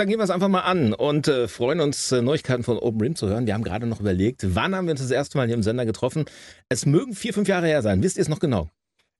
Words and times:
dann 0.00 0.08
gehen 0.08 0.18
wir 0.18 0.24
es 0.24 0.30
einfach 0.30 0.48
mal 0.48 0.60
an 0.62 0.94
und 0.94 1.28
äh, 1.28 1.46
freuen 1.46 1.80
uns, 1.80 2.10
äh, 2.10 2.22
Neuigkeiten 2.22 2.62
von 2.62 2.78
Open 2.78 3.02
Rim 3.02 3.16
zu 3.16 3.28
hören. 3.28 3.46
Wir 3.46 3.52
haben 3.52 3.62
gerade 3.62 3.86
noch 3.86 4.00
überlegt, 4.00 4.54
wann 4.54 4.74
haben 4.74 4.86
wir 4.86 4.92
uns 4.92 5.02
das 5.02 5.10
erste 5.10 5.36
Mal 5.36 5.46
hier 5.46 5.54
im 5.54 5.62
Sender 5.62 5.84
getroffen? 5.84 6.24
Es 6.70 6.86
mögen 6.86 7.14
vier, 7.14 7.34
fünf 7.34 7.48
Jahre 7.48 7.66
her 7.66 7.82
sein. 7.82 8.02
Wisst 8.02 8.16
ihr 8.16 8.22
es 8.22 8.28
noch 8.30 8.38
genau? 8.40 8.70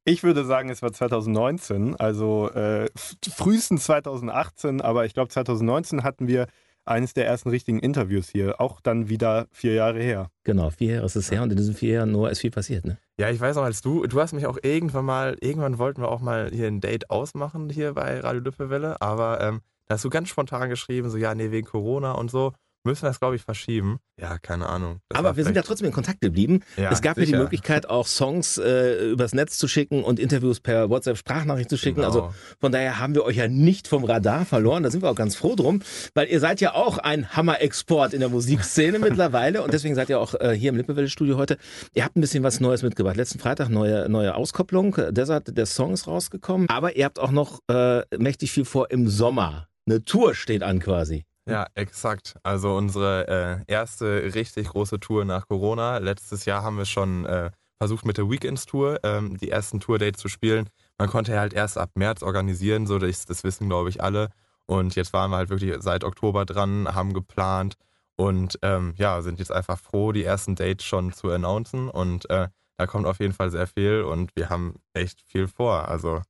Ich 0.06 0.22
würde 0.22 0.42
sagen, 0.46 0.70
es 0.70 0.80
war 0.80 0.90
2019, 0.90 1.96
also 1.96 2.50
äh, 2.52 2.88
frühestens 3.30 3.84
2018, 3.84 4.80
aber 4.80 5.04
ich 5.04 5.12
glaube 5.12 5.28
2019 5.28 6.02
hatten 6.02 6.26
wir 6.26 6.46
eines 6.86 7.12
der 7.12 7.26
ersten 7.26 7.50
richtigen 7.50 7.78
Interviews 7.78 8.30
hier, 8.30 8.58
auch 8.58 8.80
dann 8.80 9.10
wieder 9.10 9.48
vier 9.52 9.74
Jahre 9.74 10.00
her. 10.00 10.30
Genau, 10.44 10.70
vier 10.70 10.94
Jahre 10.94 11.06
ist 11.06 11.16
es 11.16 11.30
her 11.30 11.42
und 11.42 11.50
in 11.50 11.58
diesen 11.58 11.74
vier 11.74 11.92
Jahren 11.92 12.10
nur 12.10 12.30
ist 12.30 12.40
viel 12.40 12.50
passiert, 12.50 12.86
ne? 12.86 12.96
Ja, 13.18 13.28
ich 13.28 13.38
weiß 13.38 13.58
auch, 13.58 13.64
als 13.64 13.82
du, 13.82 14.06
du 14.06 14.18
hast 14.18 14.32
mich 14.32 14.46
auch 14.46 14.56
irgendwann 14.62 15.04
mal, 15.04 15.36
irgendwann 15.42 15.76
wollten 15.76 16.00
wir 16.00 16.08
auch 16.08 16.22
mal 16.22 16.50
hier 16.50 16.68
ein 16.68 16.80
Date 16.80 17.10
ausmachen 17.10 17.68
hier 17.68 17.92
bei 17.92 18.20
Radio 18.20 18.40
Düppelwelle, 18.40 19.02
aber 19.02 19.42
ähm, 19.42 19.60
da 19.90 19.94
hast 19.94 20.04
du 20.04 20.08
ganz 20.08 20.28
spontan 20.28 20.68
geschrieben, 20.68 21.10
so 21.10 21.18
ja, 21.18 21.34
nee, 21.34 21.50
wegen 21.50 21.66
Corona 21.66 22.12
und 22.12 22.30
so 22.30 22.52
müssen 22.84 23.04
das, 23.04 23.20
glaube 23.20 23.36
ich, 23.36 23.42
verschieben. 23.42 23.98
Ja, 24.18 24.38
keine 24.38 24.68
Ahnung. 24.68 25.00
Das 25.08 25.18
Aber 25.18 25.36
wir 25.36 25.44
sind 25.44 25.56
ja 25.56 25.62
trotzdem 25.62 25.86
in 25.86 25.92
Kontakt 25.92 26.20
geblieben. 26.20 26.60
Ja, 26.76 26.90
es 26.90 27.02
gab 27.02 27.16
sicher. 27.16 27.30
ja 27.30 27.36
die 27.36 27.42
Möglichkeit, 27.42 27.88
auch 27.88 28.06
Songs 28.06 28.58
äh, 28.58 29.10
übers 29.10 29.34
Netz 29.34 29.58
zu 29.58 29.68
schicken 29.68 30.02
und 30.02 30.18
Interviews 30.18 30.60
per 30.60 30.88
WhatsApp-Sprachnachricht 30.88 31.68
zu 31.68 31.76
schicken. 31.76 32.02
Also 32.02 32.20
genau. 32.20 32.28
Also 32.28 32.38
von 32.58 32.72
daher 32.72 32.98
haben 32.98 33.14
wir 33.14 33.24
euch 33.24 33.36
ja 33.36 33.48
nicht 33.48 33.88
vom 33.88 34.04
Radar 34.04 34.44
verloren. 34.44 34.82
Da 34.82 34.90
sind 34.90 35.02
wir 35.02 35.10
auch 35.10 35.14
ganz 35.14 35.36
froh 35.36 35.56
drum, 35.56 35.82
weil 36.14 36.28
ihr 36.28 36.40
seid 36.40 36.60
ja 36.60 36.74
auch 36.74 36.98
ein 36.98 37.30
Hammer-Export 37.30 38.14
in 38.14 38.20
der 38.20 38.28
Musikszene 38.28 38.98
mittlerweile 38.98 39.62
und 39.62 39.72
deswegen 39.72 39.94
seid 39.94 40.08
ihr 40.08 40.20
auch 40.20 40.34
äh, 40.34 40.52
hier 40.52 40.70
im 40.70 40.76
Lippewelle-Studio 40.76 41.36
heute. 41.36 41.58
Ihr 41.94 42.04
habt 42.04 42.16
ein 42.16 42.20
bisschen 42.20 42.42
was 42.42 42.60
Neues 42.60 42.82
mitgebracht. 42.82 43.16
Letzten 43.16 43.38
Freitag 43.38 43.68
neue, 43.68 44.08
neue 44.08 44.34
Auskopplung. 44.34 44.96
Desert 45.10 45.56
der 45.56 45.66
Song 45.66 45.92
ist 45.92 46.06
rausgekommen. 46.06 46.68
Aber 46.68 46.96
ihr 46.96 47.04
habt 47.04 47.18
auch 47.18 47.30
noch 47.30 47.60
äh, 47.68 48.02
mächtig 48.16 48.52
viel 48.52 48.64
vor 48.64 48.90
im 48.90 49.08
Sommer. 49.08 49.69
Eine 49.90 50.04
Tour 50.04 50.36
steht 50.36 50.62
an 50.62 50.78
quasi. 50.78 51.24
Ja, 51.48 51.66
exakt. 51.74 52.36
Also 52.44 52.76
unsere 52.76 53.64
äh, 53.66 53.72
erste 53.72 54.32
richtig 54.36 54.68
große 54.68 55.00
Tour 55.00 55.24
nach 55.24 55.48
Corona. 55.48 55.98
Letztes 55.98 56.44
Jahr 56.44 56.62
haben 56.62 56.78
wir 56.78 56.84
schon 56.84 57.26
äh, 57.26 57.50
versucht 57.76 58.06
mit 58.06 58.16
der 58.16 58.30
Weekends 58.30 58.66
Tour 58.66 59.00
ähm, 59.02 59.36
die 59.38 59.50
ersten 59.50 59.80
Tour-Dates 59.80 60.20
zu 60.20 60.28
spielen. 60.28 60.68
Man 60.96 61.08
konnte 61.08 61.36
halt 61.36 61.54
erst 61.54 61.76
ab 61.76 61.90
März 61.96 62.22
organisieren, 62.22 62.86
so 62.86 63.00
das, 63.00 63.24
das 63.24 63.42
wissen 63.42 63.68
glaube 63.68 63.88
ich 63.88 64.00
alle. 64.00 64.28
Und 64.66 64.94
jetzt 64.94 65.12
waren 65.12 65.32
wir 65.32 65.38
halt 65.38 65.50
wirklich 65.50 65.74
seit 65.80 66.04
Oktober 66.04 66.44
dran, 66.44 66.94
haben 66.94 67.12
geplant 67.12 67.74
und 68.14 68.60
ähm, 68.62 68.94
ja, 68.96 69.22
sind 69.22 69.40
jetzt 69.40 69.50
einfach 69.50 69.80
froh, 69.80 70.12
die 70.12 70.22
ersten 70.22 70.54
Dates 70.54 70.86
schon 70.86 71.12
zu 71.12 71.30
announcen. 71.32 71.88
Und 71.88 72.30
äh, 72.30 72.46
da 72.76 72.86
kommt 72.86 73.06
auf 73.06 73.18
jeden 73.18 73.32
Fall 73.32 73.50
sehr 73.50 73.66
viel 73.66 74.02
und 74.02 74.30
wir 74.36 74.50
haben 74.50 74.76
echt 74.92 75.20
viel 75.22 75.48
vor. 75.48 75.88
Also 75.88 76.22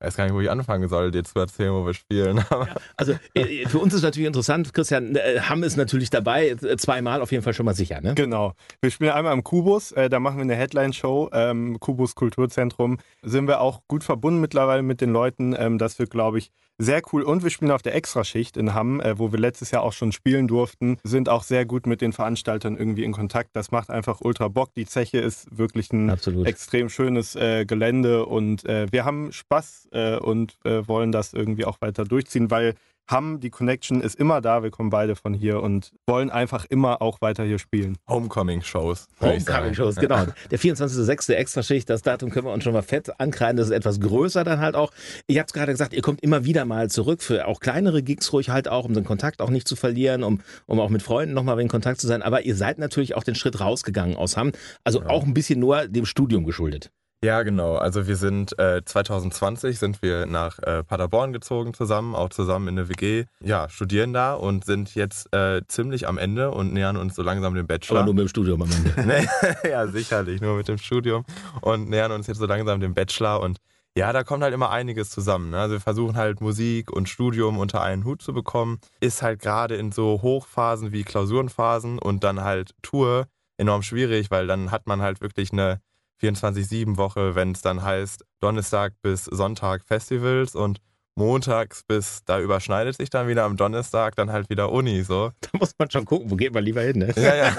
ich 0.00 0.06
weiß 0.06 0.16
gar 0.16 0.24
nicht, 0.24 0.34
wo 0.34 0.40
ich 0.40 0.50
anfangen 0.50 0.88
soll, 0.88 1.10
dir 1.10 1.24
zu 1.24 1.38
erzählen, 1.38 1.72
wo 1.72 1.84
wir 1.84 1.94
spielen. 1.94 2.44
Ja, 2.50 2.66
also 2.96 3.14
äh, 3.34 3.66
für 3.66 3.78
uns 3.78 3.94
ist 3.94 4.02
natürlich 4.02 4.26
interessant, 4.26 4.72
Christian, 4.72 5.14
äh, 5.16 5.40
Hamm 5.40 5.62
ist 5.62 5.76
natürlich 5.76 6.10
dabei, 6.10 6.50
äh, 6.50 6.76
zweimal 6.76 7.20
auf 7.20 7.30
jeden 7.30 7.44
Fall 7.44 7.52
schon 7.52 7.66
mal 7.66 7.74
sicher, 7.74 8.00
ne? 8.00 8.14
Genau. 8.14 8.52
Wir 8.80 8.90
spielen 8.90 9.10
einmal 9.10 9.32
im 9.32 9.44
Kubus, 9.44 9.94
da 9.94 10.20
machen 10.20 10.36
wir 10.36 10.42
eine 10.42 10.56
Headline-Show, 10.56 11.30
ähm, 11.32 11.78
Kubus 11.78 12.14
Kulturzentrum. 12.14 12.98
Sind 13.22 13.48
wir 13.48 13.60
auch 13.60 13.82
gut 13.86 14.02
verbunden 14.04 14.40
mittlerweile 14.40 14.82
mit 14.82 15.00
den 15.00 15.12
Leuten. 15.12 15.54
Ähm, 15.56 15.78
das 15.78 15.98
wird, 15.98 16.10
glaube 16.10 16.38
ich, 16.38 16.50
sehr 16.78 17.02
cool. 17.12 17.22
Und 17.22 17.42
wir 17.42 17.50
spielen 17.50 17.72
auf 17.72 17.82
der 17.82 17.94
Extraschicht 17.94 18.56
in 18.56 18.72
Hamm, 18.72 19.00
äh, 19.00 19.18
wo 19.18 19.32
wir 19.32 19.38
letztes 19.38 19.72
Jahr 19.72 19.82
auch 19.82 19.92
schon 19.92 20.12
spielen 20.12 20.46
durften. 20.46 20.98
Sind 21.02 21.28
auch 21.28 21.42
sehr 21.42 21.66
gut 21.66 21.86
mit 21.86 22.00
den 22.00 22.12
Veranstaltern 22.12 22.76
irgendwie 22.76 23.04
in 23.04 23.12
Kontakt. 23.12 23.50
Das 23.54 23.70
macht 23.70 23.90
einfach 23.90 24.20
ultra 24.20 24.48
Bock. 24.48 24.72
Die 24.74 24.86
Zeche 24.86 25.18
ist 25.18 25.46
wirklich 25.56 25.92
ein 25.92 26.08
Absolut. 26.10 26.46
extrem 26.46 26.88
schönes 26.88 27.34
äh, 27.34 27.64
Gelände 27.66 28.26
und 28.26 28.64
äh, 28.64 28.86
wir 28.90 29.04
haben 29.04 29.32
Spaß 29.32 29.88
äh, 29.92 30.16
und 30.18 30.56
äh, 30.64 30.86
wollen 30.86 31.12
das 31.12 31.32
irgendwie 31.32 31.64
auch 31.64 31.80
weiter 31.80 32.04
durchziehen, 32.04 32.50
weil 32.50 32.74
haben, 33.08 33.40
die 33.40 33.50
Connection 33.50 34.00
ist 34.00 34.14
immer 34.14 34.40
da, 34.40 34.62
wir 34.62 34.70
kommen 34.70 34.90
beide 34.90 35.16
von 35.16 35.34
hier 35.34 35.62
und 35.62 35.92
wollen 36.06 36.30
einfach 36.30 36.66
immer 36.66 37.02
auch 37.02 37.20
weiter 37.20 37.44
hier 37.44 37.58
spielen. 37.58 37.96
Homecoming-Shows. 38.08 39.08
Homecoming-Shows, 39.20 39.96
genau. 39.96 40.26
Der 40.50 40.58
24.06. 40.58 41.32
Extraschicht, 41.32 41.88
das 41.88 42.02
Datum 42.02 42.30
können 42.30 42.46
wir 42.46 42.52
uns 42.52 42.64
schon 42.64 42.72
mal 42.72 42.82
fett 42.82 43.18
ankreiden, 43.18 43.56
das 43.56 43.68
ist 43.68 43.74
etwas 43.74 44.00
größer 44.00 44.44
dann 44.44 44.60
halt 44.60 44.74
auch. 44.74 44.92
Ich 45.26 45.38
habe 45.38 45.46
es 45.46 45.52
gerade 45.52 45.72
gesagt, 45.72 45.92
ihr 45.92 46.02
kommt 46.02 46.22
immer 46.22 46.44
wieder 46.44 46.64
mal 46.64 46.90
zurück 46.90 47.22
für 47.22 47.46
auch 47.46 47.60
kleinere 47.60 48.02
Gigs 48.02 48.32
ruhig 48.32 48.50
halt 48.50 48.68
auch, 48.68 48.84
um 48.84 48.94
den 48.94 49.04
Kontakt 49.04 49.40
auch 49.40 49.50
nicht 49.50 49.66
zu 49.66 49.76
verlieren, 49.76 50.22
um, 50.22 50.40
um 50.66 50.80
auch 50.80 50.90
mit 50.90 51.02
Freunden 51.02 51.34
nochmal 51.34 51.58
in 51.60 51.68
Kontakt 51.68 52.00
zu 52.00 52.06
sein, 52.06 52.22
aber 52.22 52.42
ihr 52.42 52.54
seid 52.54 52.78
natürlich 52.78 53.14
auch 53.14 53.24
den 53.24 53.34
Schritt 53.34 53.60
rausgegangen 53.60 54.16
aus 54.16 54.36
Hamm, 54.36 54.52
also 54.84 55.00
ja. 55.00 55.08
auch 55.08 55.24
ein 55.24 55.34
bisschen 55.34 55.60
nur 55.60 55.88
dem 55.88 56.06
Studium 56.06 56.44
geschuldet. 56.44 56.90
Ja, 57.24 57.42
genau. 57.42 57.74
Also 57.74 58.06
wir 58.06 58.14
sind 58.14 58.56
äh, 58.60 58.84
2020 58.84 59.78
sind 59.78 60.02
wir 60.02 60.26
nach 60.26 60.60
äh, 60.60 60.84
Paderborn 60.84 61.32
gezogen 61.32 61.74
zusammen, 61.74 62.14
auch 62.14 62.28
zusammen 62.28 62.68
in 62.68 62.76
der 62.76 62.88
WG. 62.88 63.24
Ja, 63.40 63.68
studieren 63.68 64.12
da 64.12 64.34
und 64.34 64.64
sind 64.64 64.94
jetzt 64.94 65.34
äh, 65.34 65.62
ziemlich 65.66 66.06
am 66.06 66.16
Ende 66.16 66.52
und 66.52 66.72
nähern 66.72 66.96
uns 66.96 67.16
so 67.16 67.22
langsam 67.22 67.54
dem 67.54 67.66
Bachelor. 67.66 68.00
Aber 68.00 68.06
nur 68.06 68.14
mit 68.14 68.22
dem 68.22 68.28
Studium 68.28 68.62
am 68.62 68.70
Ende. 68.70 69.26
ja, 69.68 69.88
sicherlich, 69.88 70.40
nur 70.40 70.56
mit 70.56 70.68
dem 70.68 70.78
Studium 70.78 71.24
und 71.60 71.88
nähern 71.88 72.12
uns 72.12 72.28
jetzt 72.28 72.38
so 72.38 72.46
langsam 72.46 72.78
dem 72.78 72.94
Bachelor 72.94 73.40
und 73.40 73.58
ja, 73.96 74.12
da 74.12 74.22
kommt 74.22 74.44
halt 74.44 74.54
immer 74.54 74.70
einiges 74.70 75.10
zusammen. 75.10 75.50
Ne? 75.50 75.58
Also 75.58 75.74
wir 75.74 75.80
versuchen 75.80 76.16
halt 76.16 76.40
Musik 76.40 76.92
und 76.92 77.08
Studium 77.08 77.58
unter 77.58 77.82
einen 77.82 78.04
Hut 78.04 78.22
zu 78.22 78.32
bekommen. 78.32 78.78
Ist 79.00 79.22
halt 79.22 79.40
gerade 79.40 79.74
in 79.74 79.90
so 79.90 80.22
Hochphasen 80.22 80.92
wie 80.92 81.02
Klausurenphasen 81.02 81.98
und 81.98 82.22
dann 82.22 82.42
halt 82.42 82.76
Tour 82.82 83.26
enorm 83.56 83.82
schwierig, 83.82 84.30
weil 84.30 84.46
dann 84.46 84.70
hat 84.70 84.86
man 84.86 85.02
halt 85.02 85.20
wirklich 85.20 85.52
eine 85.52 85.80
24-7-Woche, 86.20 87.34
wenn 87.34 87.52
es 87.52 87.62
dann 87.62 87.82
heißt 87.82 88.24
Donnerstag 88.40 88.94
bis 89.02 89.24
Sonntag 89.24 89.84
Festivals 89.84 90.54
und 90.54 90.80
montags 91.18 91.82
bis, 91.82 92.22
da 92.24 92.40
überschneidet 92.40 92.96
sich 92.96 93.10
dann 93.10 93.28
wieder 93.28 93.44
am 93.44 93.56
Donnerstag 93.56 94.16
dann 94.16 94.32
halt 94.32 94.48
wieder 94.48 94.72
Uni, 94.72 95.02
so. 95.02 95.32
Da 95.40 95.58
muss 95.58 95.72
man 95.78 95.90
schon 95.90 96.04
gucken, 96.04 96.30
wo 96.30 96.36
geht 96.36 96.54
man 96.54 96.64
lieber 96.64 96.82
hin, 96.82 96.98
ne? 96.98 97.12
Ja, 97.16 97.34
ja. 97.34 97.52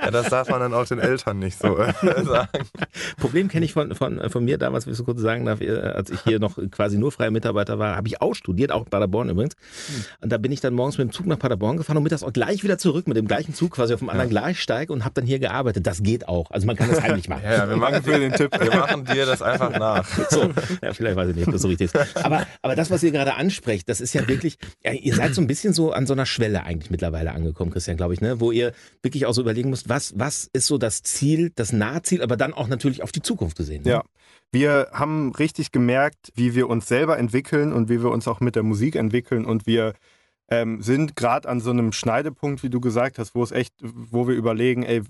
ja 0.00 0.10
das 0.10 0.28
darf 0.28 0.48
man 0.48 0.60
dann 0.60 0.74
auch 0.74 0.86
den 0.86 0.98
Eltern 0.98 1.38
nicht 1.38 1.58
so 1.58 1.78
äh, 1.78 1.92
sagen. 2.24 2.48
Problem 3.18 3.48
kenne 3.48 3.64
ich 3.64 3.72
von, 3.72 3.94
von, 3.94 4.30
von 4.30 4.44
mir 4.44 4.58
damals, 4.58 4.86
wie 4.86 4.90
ich 4.90 4.96
so 4.96 5.04
kurz 5.04 5.20
sagen 5.20 5.44
darf, 5.44 5.60
äh, 5.60 5.70
als 5.70 6.10
ich 6.10 6.20
hier 6.22 6.38
noch 6.38 6.58
quasi 6.70 6.98
nur 6.98 7.12
freier 7.12 7.30
Mitarbeiter 7.30 7.78
war, 7.78 7.96
habe 7.96 8.08
ich 8.08 8.20
auch 8.20 8.34
studiert, 8.34 8.72
auch 8.72 8.84
in 8.84 8.90
Paderborn 8.90 9.28
übrigens. 9.28 9.56
Und 10.20 10.32
da 10.32 10.38
bin 10.38 10.52
ich 10.52 10.60
dann 10.60 10.74
morgens 10.74 10.98
mit 10.98 11.08
dem 11.08 11.12
Zug 11.12 11.26
nach 11.26 11.38
Paderborn 11.38 11.76
gefahren 11.76 11.96
und 11.96 12.02
mittags 12.02 12.22
auch 12.22 12.32
gleich 12.32 12.62
wieder 12.62 12.78
zurück 12.78 13.08
mit 13.08 13.16
dem 13.16 13.26
gleichen 13.26 13.54
Zug 13.54 13.72
quasi 13.72 13.94
auf 13.94 14.00
dem 14.00 14.08
anderen 14.08 14.30
ja. 14.30 14.40
Gleissteig 14.40 14.90
und 14.90 15.04
habe 15.04 15.14
dann 15.14 15.26
hier 15.26 15.38
gearbeitet. 15.38 15.86
Das 15.86 16.02
geht 16.02 16.28
auch. 16.28 16.50
Also 16.50 16.66
man 16.66 16.76
kann 16.76 16.88
das 16.88 17.02
heimlich 17.02 17.28
machen. 17.28 17.42
Ja, 17.44 17.68
wir 17.68 17.76
machen 17.76 18.02
dir 18.04 18.18
den 18.18 18.32
Tipp. 18.32 18.50
Wir 18.58 18.76
machen 18.76 19.04
dir 19.04 19.26
das 19.26 19.42
einfach 19.42 19.78
nach. 19.78 20.06
So, 20.30 20.50
ja, 20.82 20.92
vielleicht 20.92 21.16
weiß 21.16 21.30
ich 21.30 21.36
nicht, 21.36 21.46
ob 21.46 21.52
das 21.52 21.62
so 21.62 21.68
richtig 21.68 21.92
ist. 21.92 22.16
Aber, 22.24 22.46
aber 22.62 22.76
das, 22.76 22.83
was 22.90 23.02
ihr 23.02 23.10
gerade 23.10 23.34
ansprecht, 23.34 23.54
ansprecht, 23.54 23.88
das 23.88 24.00
ist 24.00 24.14
ja 24.14 24.26
wirklich, 24.28 24.58
ja, 24.82 24.92
ihr 24.92 25.14
seid 25.14 25.34
so 25.34 25.40
ein 25.40 25.46
bisschen 25.46 25.72
so 25.72 25.92
an 25.92 26.06
so 26.06 26.12
einer 26.12 26.26
Schwelle 26.26 26.64
eigentlich 26.64 26.90
mittlerweile 26.90 27.32
angekommen, 27.32 27.70
Christian, 27.70 27.96
glaube 27.96 28.14
ich, 28.14 28.20
ne? 28.20 28.40
wo 28.40 28.52
ihr 28.52 28.72
wirklich 29.02 29.26
auch 29.26 29.32
so 29.32 29.40
überlegen 29.40 29.70
müsst, 29.70 29.88
was, 29.88 30.12
was 30.16 30.48
ist 30.52 30.66
so 30.66 30.78
das 30.78 31.02
Ziel, 31.02 31.50
das 31.54 31.72
Nahziel, 31.72 32.22
aber 32.22 32.36
dann 32.36 32.52
auch 32.52 32.68
natürlich 32.68 33.02
auf 33.02 33.12
die 33.12 33.22
Zukunft 33.22 33.56
gesehen. 33.56 33.82
Ne? 33.84 33.90
Ja. 33.90 34.04
Wir 34.52 34.88
haben 34.92 35.32
richtig 35.32 35.72
gemerkt, 35.72 36.32
wie 36.34 36.54
wir 36.54 36.68
uns 36.68 36.86
selber 36.86 37.18
entwickeln 37.18 37.72
und 37.72 37.88
wie 37.88 38.02
wir 38.02 38.10
uns 38.10 38.28
auch 38.28 38.40
mit 38.40 38.56
der 38.56 38.62
Musik 38.62 38.96
entwickeln 38.96 39.44
und 39.44 39.66
wir 39.66 39.94
ähm, 40.48 40.82
sind 40.82 41.16
gerade 41.16 41.48
an 41.48 41.60
so 41.60 41.70
einem 41.70 41.92
Schneidepunkt, 41.92 42.62
wie 42.62 42.70
du 42.70 42.80
gesagt 42.80 43.18
hast, 43.18 43.34
wo 43.34 43.42
es 43.42 43.50
echt, 43.50 43.74
wo 43.80 44.28
wir 44.28 44.34
überlegen, 44.34 44.82
ey, 44.82 45.02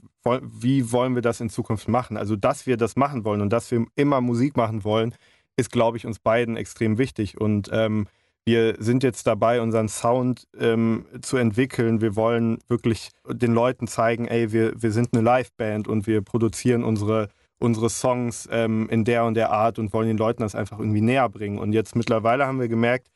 wie 0.43 0.93
wollen 0.93 1.17
wir 1.17 1.23
das 1.23 1.41
in 1.41 1.51
Zukunft 1.51 1.89
machen? 1.89 2.17
Also, 2.17 2.37
dass 2.37 2.67
wir 2.67 2.77
das 2.77 2.95
machen 2.95 3.25
wollen 3.25 3.41
und 3.41 3.51
dass 3.51 3.71
wir 3.71 3.85
immer 3.97 4.21
Musik 4.21 4.57
machen 4.57 4.85
wollen, 4.85 5.15
ist, 5.57 5.71
glaube 5.71 5.97
ich, 5.97 6.07
uns 6.07 6.19
beiden 6.19 6.57
extrem 6.57 6.99
wichtig. 6.99 7.41
Und 7.41 7.71
ähm, 7.73 8.07
wir 8.47 8.77
sind 8.79 9.03
jetzt 9.03 9.27
dabei, 9.27 9.61
unseren 9.61 9.89
Sound 9.89 10.47
ähm, 10.59 11.07
zu 11.23 11.39
entwickeln. 11.39 12.01
Wir 12.01 12.15
wollen 12.15 12.59
wirklich 12.69 13.11
den 13.27 13.55
Leuten 13.55 13.87
zeigen, 13.87 14.29
ey, 14.29 14.53
wir, 14.53 14.75
wir 14.83 14.93
sind 14.93 15.15
eine 15.15 15.23
Liveband 15.23 15.89
und 15.89 16.07
wir 16.07 16.21
produzieren 16.21 16.85
unsere, 16.85 17.29
unsere 17.59 17.89
Songs 17.89 18.47
ähm, 18.53 18.89
in 18.91 19.05
der 19.05 19.25
und 19.25 19.35
der 19.35 19.51
Art 19.51 19.79
und 19.79 19.93
wollen 19.95 20.09
den 20.09 20.19
Leuten 20.19 20.43
das 20.43 20.55
einfach 20.55 20.79
irgendwie 20.79 21.01
näher 21.01 21.29
bringen. 21.31 21.59
Und 21.59 21.73
jetzt 21.73 21.97
mittlerweile 21.97 22.47
haben 22.47 22.61
wir 22.61 22.69
gemerkt, 22.69 23.09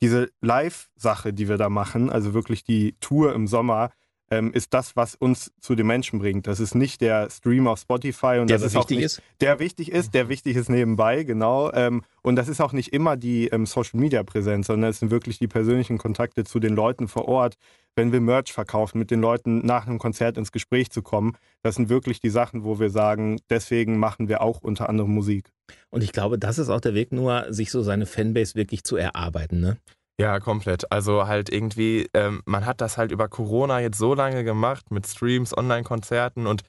diese 0.00 0.30
Live-Sache, 0.40 1.32
die 1.32 1.48
wir 1.48 1.58
da 1.58 1.68
machen, 1.68 2.10
also 2.10 2.34
wirklich 2.34 2.64
die 2.64 2.96
Tour 2.98 3.34
im 3.34 3.46
Sommer, 3.46 3.90
ähm, 4.32 4.50
ist 4.54 4.72
das, 4.72 4.96
was 4.96 5.14
uns 5.14 5.52
zu 5.60 5.74
den 5.74 5.86
Menschen 5.86 6.18
bringt. 6.18 6.46
Das 6.46 6.58
ist 6.58 6.74
nicht 6.74 7.02
der 7.02 7.28
Stream 7.28 7.68
auf 7.68 7.80
Spotify 7.80 8.38
und 8.40 8.48
der 8.48 8.56
das 8.56 8.68
ist 8.68 8.74
wichtig 8.74 8.96
nicht, 8.96 9.04
ist. 9.04 9.22
Der 9.42 9.58
wichtig 9.58 9.92
ist, 9.92 10.14
der 10.14 10.30
wichtig 10.30 10.56
ist 10.56 10.70
nebenbei, 10.70 11.22
genau. 11.22 11.70
Ähm, 11.74 12.02
und 12.22 12.36
das 12.36 12.48
ist 12.48 12.62
auch 12.62 12.72
nicht 12.72 12.94
immer 12.94 13.18
die 13.18 13.48
ähm, 13.48 13.66
Social 13.66 14.00
Media 14.00 14.22
Präsenz, 14.22 14.68
sondern 14.68 14.88
es 14.88 15.00
sind 15.00 15.10
wirklich 15.10 15.38
die 15.38 15.48
persönlichen 15.48 15.98
Kontakte 15.98 16.44
zu 16.44 16.60
den 16.60 16.74
Leuten 16.74 17.08
vor 17.08 17.28
Ort, 17.28 17.56
wenn 17.94 18.10
wir 18.10 18.22
Merch 18.22 18.54
verkaufen, 18.54 18.98
mit 18.98 19.10
den 19.10 19.20
Leuten 19.20 19.66
nach 19.66 19.86
einem 19.86 19.98
Konzert 19.98 20.38
ins 20.38 20.50
Gespräch 20.50 20.90
zu 20.90 21.02
kommen. 21.02 21.36
Das 21.62 21.74
sind 21.74 21.90
wirklich 21.90 22.18
die 22.20 22.30
Sachen, 22.30 22.64
wo 22.64 22.80
wir 22.80 22.88
sagen, 22.88 23.38
deswegen 23.50 23.98
machen 23.98 24.28
wir 24.28 24.40
auch 24.40 24.62
unter 24.62 24.88
anderem 24.88 25.12
Musik. 25.12 25.52
Und 25.90 26.02
ich 26.02 26.12
glaube, 26.12 26.38
das 26.38 26.58
ist 26.58 26.70
auch 26.70 26.80
der 26.80 26.94
Weg, 26.94 27.12
nur 27.12 27.52
sich 27.52 27.70
so 27.70 27.82
seine 27.82 28.06
Fanbase 28.06 28.54
wirklich 28.54 28.82
zu 28.82 28.96
erarbeiten, 28.96 29.60
ne? 29.60 29.76
Ja, 30.22 30.38
komplett. 30.38 30.92
Also 30.92 31.26
halt 31.26 31.50
irgendwie, 31.50 32.08
ähm, 32.14 32.42
man 32.46 32.64
hat 32.64 32.80
das 32.80 32.96
halt 32.96 33.10
über 33.10 33.28
Corona 33.28 33.80
jetzt 33.80 33.98
so 33.98 34.14
lange 34.14 34.44
gemacht 34.44 34.92
mit 34.92 35.04
Streams, 35.04 35.56
Online-Konzerten 35.56 36.46
und 36.46 36.62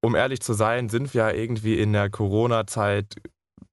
um 0.00 0.16
ehrlich 0.16 0.40
zu 0.40 0.54
sein, 0.54 0.88
sind 0.88 1.14
wir 1.14 1.34
irgendwie 1.34 1.78
in 1.78 1.92
der 1.92 2.10
Corona-Zeit, 2.10 3.14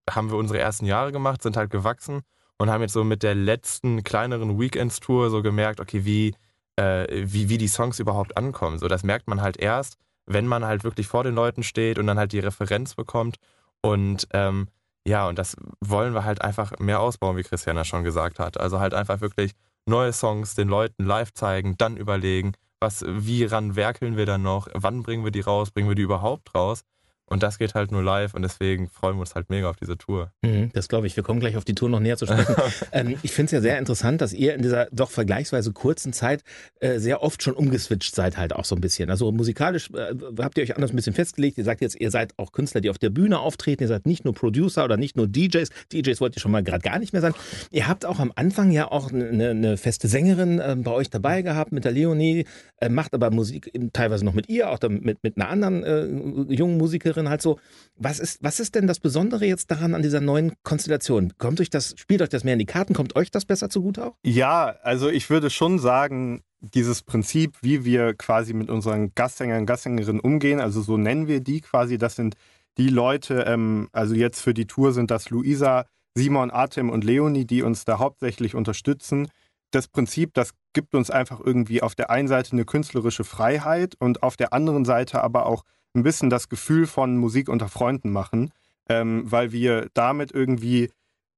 haben 0.08 0.30
wir 0.30 0.38
unsere 0.38 0.60
ersten 0.60 0.86
Jahre 0.86 1.12
gemacht, 1.12 1.42
sind 1.42 1.58
halt 1.58 1.72
gewachsen 1.72 2.22
und 2.60 2.70
haben 2.70 2.82
jetzt 2.84 2.94
so 2.94 3.04
mit 3.04 3.24
der 3.24 3.34
letzten 3.34 4.04
kleineren 4.04 4.60
Weekends-Tour 4.60 5.32
so 5.32 5.42
gemerkt, 5.42 5.80
okay, 5.80 6.06
wie, 6.06 6.36
äh, 6.76 7.08
wie, 7.26 7.50
wie 7.50 7.58
die 7.58 7.68
Songs 7.68 8.00
überhaupt 8.00 8.38
ankommen. 8.38 8.78
So, 8.78 8.88
das 8.88 9.02
merkt 9.04 9.28
man 9.28 9.42
halt 9.42 9.58
erst, 9.58 9.98
wenn 10.28 10.46
man 10.46 10.64
halt 10.64 10.84
wirklich 10.84 11.08
vor 11.08 11.24
den 11.24 11.34
Leuten 11.34 11.64
steht 11.64 11.98
und 11.98 12.06
dann 12.06 12.20
halt 12.20 12.34
die 12.34 12.40
Referenz 12.40 12.94
bekommt. 12.94 13.38
Und 13.82 14.28
ähm, 14.34 14.68
ja, 15.08 15.28
und 15.28 15.40
das 15.40 15.56
wollen 15.80 16.14
wir 16.14 16.26
halt 16.26 16.42
einfach 16.42 16.74
mehr 16.80 17.00
ausbauen, 17.00 17.38
wie 17.38 17.44
Christiana 17.44 17.86
schon 17.86 18.04
gesagt 18.04 18.40
hat. 18.40 18.60
Also 18.60 18.80
halt 18.82 18.94
einfach 18.94 19.22
wirklich 19.22 19.54
neue 19.86 20.12
Songs 20.12 20.54
den 20.54 20.68
Leuten 20.68 21.06
live 21.06 21.34
zeigen, 21.34 21.78
dann 21.78 21.96
überlegen, 21.96 22.52
was, 22.82 23.06
wie 23.08 23.46
ran 23.46 23.78
werkeln 23.78 24.18
wir 24.18 24.26
dann 24.26 24.44
noch, 24.44 24.68
wann 24.74 25.04
bringen 25.04 25.24
wir 25.24 25.32
die 25.32 25.40
raus, 25.40 25.72
bringen 25.72 25.88
wir 25.88 25.96
die 25.96 26.02
überhaupt 26.02 26.54
raus? 26.54 26.82
Und 27.30 27.44
das 27.44 27.58
geht 27.58 27.76
halt 27.76 27.92
nur 27.92 28.02
live 28.02 28.34
und 28.34 28.42
deswegen 28.42 28.88
freuen 28.88 29.18
wir 29.18 29.22
uns 29.22 29.36
halt 29.36 29.50
mega 29.50 29.70
auf 29.70 29.76
diese 29.76 29.98
Tour. 29.98 30.32
Mhm, 30.42 30.72
das 30.74 30.88
glaube 30.88 31.08
ich. 31.08 31.16
Wir 31.18 31.24
kommen 31.24 31.42
gleich 31.42 31.58
auf 31.58 31.66
die 31.66 31.76
Tour 31.76 31.90
noch 31.90 32.00
näher 32.00 32.16
zu 32.16 32.26
sprechen. 32.26 32.56
ähm, 32.94 33.18
ich 33.22 33.32
finde 33.32 33.48
es 33.48 33.52
ja 33.52 33.62
sehr 33.62 33.78
interessant, 33.80 34.22
dass 34.22 34.32
ihr 34.32 34.56
in 34.56 34.62
dieser 34.62 34.88
doch 34.94 35.12
vergleichsweise 35.12 35.74
kurzen 35.74 36.14
Zeit 36.14 36.44
äh, 36.80 37.00
sehr 37.00 37.22
oft 37.22 37.44
schon 37.44 37.54
umgeswitcht 37.54 38.16
seid, 38.16 38.38
halt 38.38 38.54
auch 38.54 38.64
so 38.64 38.76
ein 38.76 38.82
bisschen. 38.82 39.10
Also 39.10 39.30
musikalisch 39.34 39.90
äh, 39.92 40.16
habt 40.40 40.58
ihr 40.58 40.64
euch 40.64 40.76
anders 40.76 40.92
ein 40.92 40.96
bisschen 40.96 41.14
festgelegt. 41.14 41.58
Ihr 41.58 41.66
sagt 41.66 41.82
jetzt, 41.82 42.00
ihr 42.00 42.12
seid 42.12 42.34
auch 42.38 42.54
Künstler, 42.54 42.80
die 42.80 42.90
auf 42.90 42.98
der 42.98 43.10
Bühne 43.10 43.40
auftreten. 43.40 43.84
Ihr 43.84 43.90
seid 43.90 44.06
nicht 44.06 44.24
nur 44.24 44.34
Producer 44.34 44.86
oder 44.86 44.96
nicht 44.96 45.18
nur 45.18 45.28
DJs. 45.28 45.70
DJs 45.92 46.22
wollt 46.22 46.38
ihr 46.38 46.40
schon 46.40 46.52
mal 46.52 46.64
gerade 46.64 46.82
gar 46.82 46.98
nicht 46.98 47.12
mehr 47.12 47.22
sein. 47.22 47.34
Ihr 47.72 47.90
habt 47.90 48.06
auch 48.06 48.20
am 48.20 48.32
Anfang 48.36 48.72
ja 48.72 48.90
auch 48.90 49.12
eine, 49.12 49.50
eine 49.50 49.76
feste 49.76 50.08
Sängerin 50.08 50.60
äh, 50.60 50.78
bei 50.78 50.92
euch 50.92 51.10
dabei 51.10 51.42
gehabt 51.42 51.74
mit 51.74 51.84
der 51.84 51.92
Leonie, 51.92 52.46
äh, 52.80 52.88
macht 52.88 53.14
aber 53.14 53.32
Musik 53.32 53.70
teilweise 53.92 54.24
noch 54.24 54.34
mit 54.34 54.48
ihr, 54.48 54.70
auch 54.70 54.80
mit, 54.88 55.24
mit 55.24 55.36
einer 55.36 55.50
anderen 55.50 55.84
äh, 55.84 56.54
jungen 56.54 56.78
Musikerin 56.78 57.17
Zuhörerin 57.18 57.30
halt 57.30 57.42
so, 57.42 57.60
was 57.96 58.20
ist, 58.20 58.44
was 58.44 58.60
ist 58.60 58.76
denn 58.76 58.88
das 58.88 59.00
Besondere 59.00 59.46
jetzt 59.46 59.72
daran 59.72 59.96
an 59.96 60.02
dieser 60.02 60.22
neuen 60.22 60.54
Konstellation? 60.64 61.34
Kommt 61.38 61.60
euch 61.60 61.70
das, 61.70 61.96
spielt 61.98 62.22
euch 62.22 62.30
das 62.30 62.44
mehr 62.44 62.54
in 62.54 62.60
die 62.60 62.66
Karten? 62.66 62.94
Kommt 62.94 63.16
euch 63.16 63.32
das 63.32 63.46
besser 63.46 63.70
zugute 63.70 64.06
auch? 64.06 64.16
Ja, 64.24 64.76
also 64.84 65.10
ich 65.10 65.30
würde 65.30 65.50
schon 65.50 65.80
sagen, 65.80 66.44
dieses 66.60 67.04
Prinzip, 67.04 67.56
wie 67.62 67.86
wir 67.86 68.14
quasi 68.14 68.54
mit 68.54 68.70
unseren 68.70 69.14
Gastsängern 69.16 69.66
Gastsängerinnen 69.66 70.22
umgehen, 70.22 70.60
also 70.60 70.82
so 70.82 70.98
nennen 70.98 71.28
wir 71.28 71.42
die 71.42 71.62
quasi, 71.62 71.98
das 71.98 72.16
sind 72.16 72.36
die 72.78 72.90
Leute, 72.90 73.46
ähm, 73.48 73.90
also 73.92 74.14
jetzt 74.14 74.42
für 74.42 74.54
die 74.54 74.68
Tour 74.68 74.94
sind 74.94 75.10
das 75.12 75.30
Luisa, 75.30 75.86
Simon, 76.16 76.52
Artem 76.52 76.90
und 76.90 77.04
Leonie, 77.04 77.46
die 77.46 77.62
uns 77.62 77.86
da 77.86 78.00
hauptsächlich 78.00 78.56
unterstützen. 78.56 79.30
Das 79.72 79.88
Prinzip, 79.88 80.34
das 80.34 80.52
gibt 80.74 80.96
uns 80.96 81.12
einfach 81.12 81.40
irgendwie 81.44 81.82
auf 81.82 81.94
der 81.94 82.10
einen 82.10 82.28
Seite 82.28 82.54
eine 82.54 82.66
künstlerische 82.66 83.24
Freiheit 83.24 83.96
und 84.00 84.24
auf 84.24 84.38
der 84.38 84.54
anderen 84.54 84.86
Seite 84.86 85.24
aber 85.24 85.46
auch 85.46 85.64
ein 85.98 86.04
bisschen 86.04 86.30
das 86.30 86.50
Gefühl 86.50 86.88
von 86.88 87.18
Musik 87.18 87.50
unter 87.50 87.68
Freunden 87.68 88.12
machen, 88.12 88.52
ähm, 88.90 89.24
weil 89.26 89.52
wir 89.52 89.90
damit 89.94 90.32
irgendwie 90.32 90.92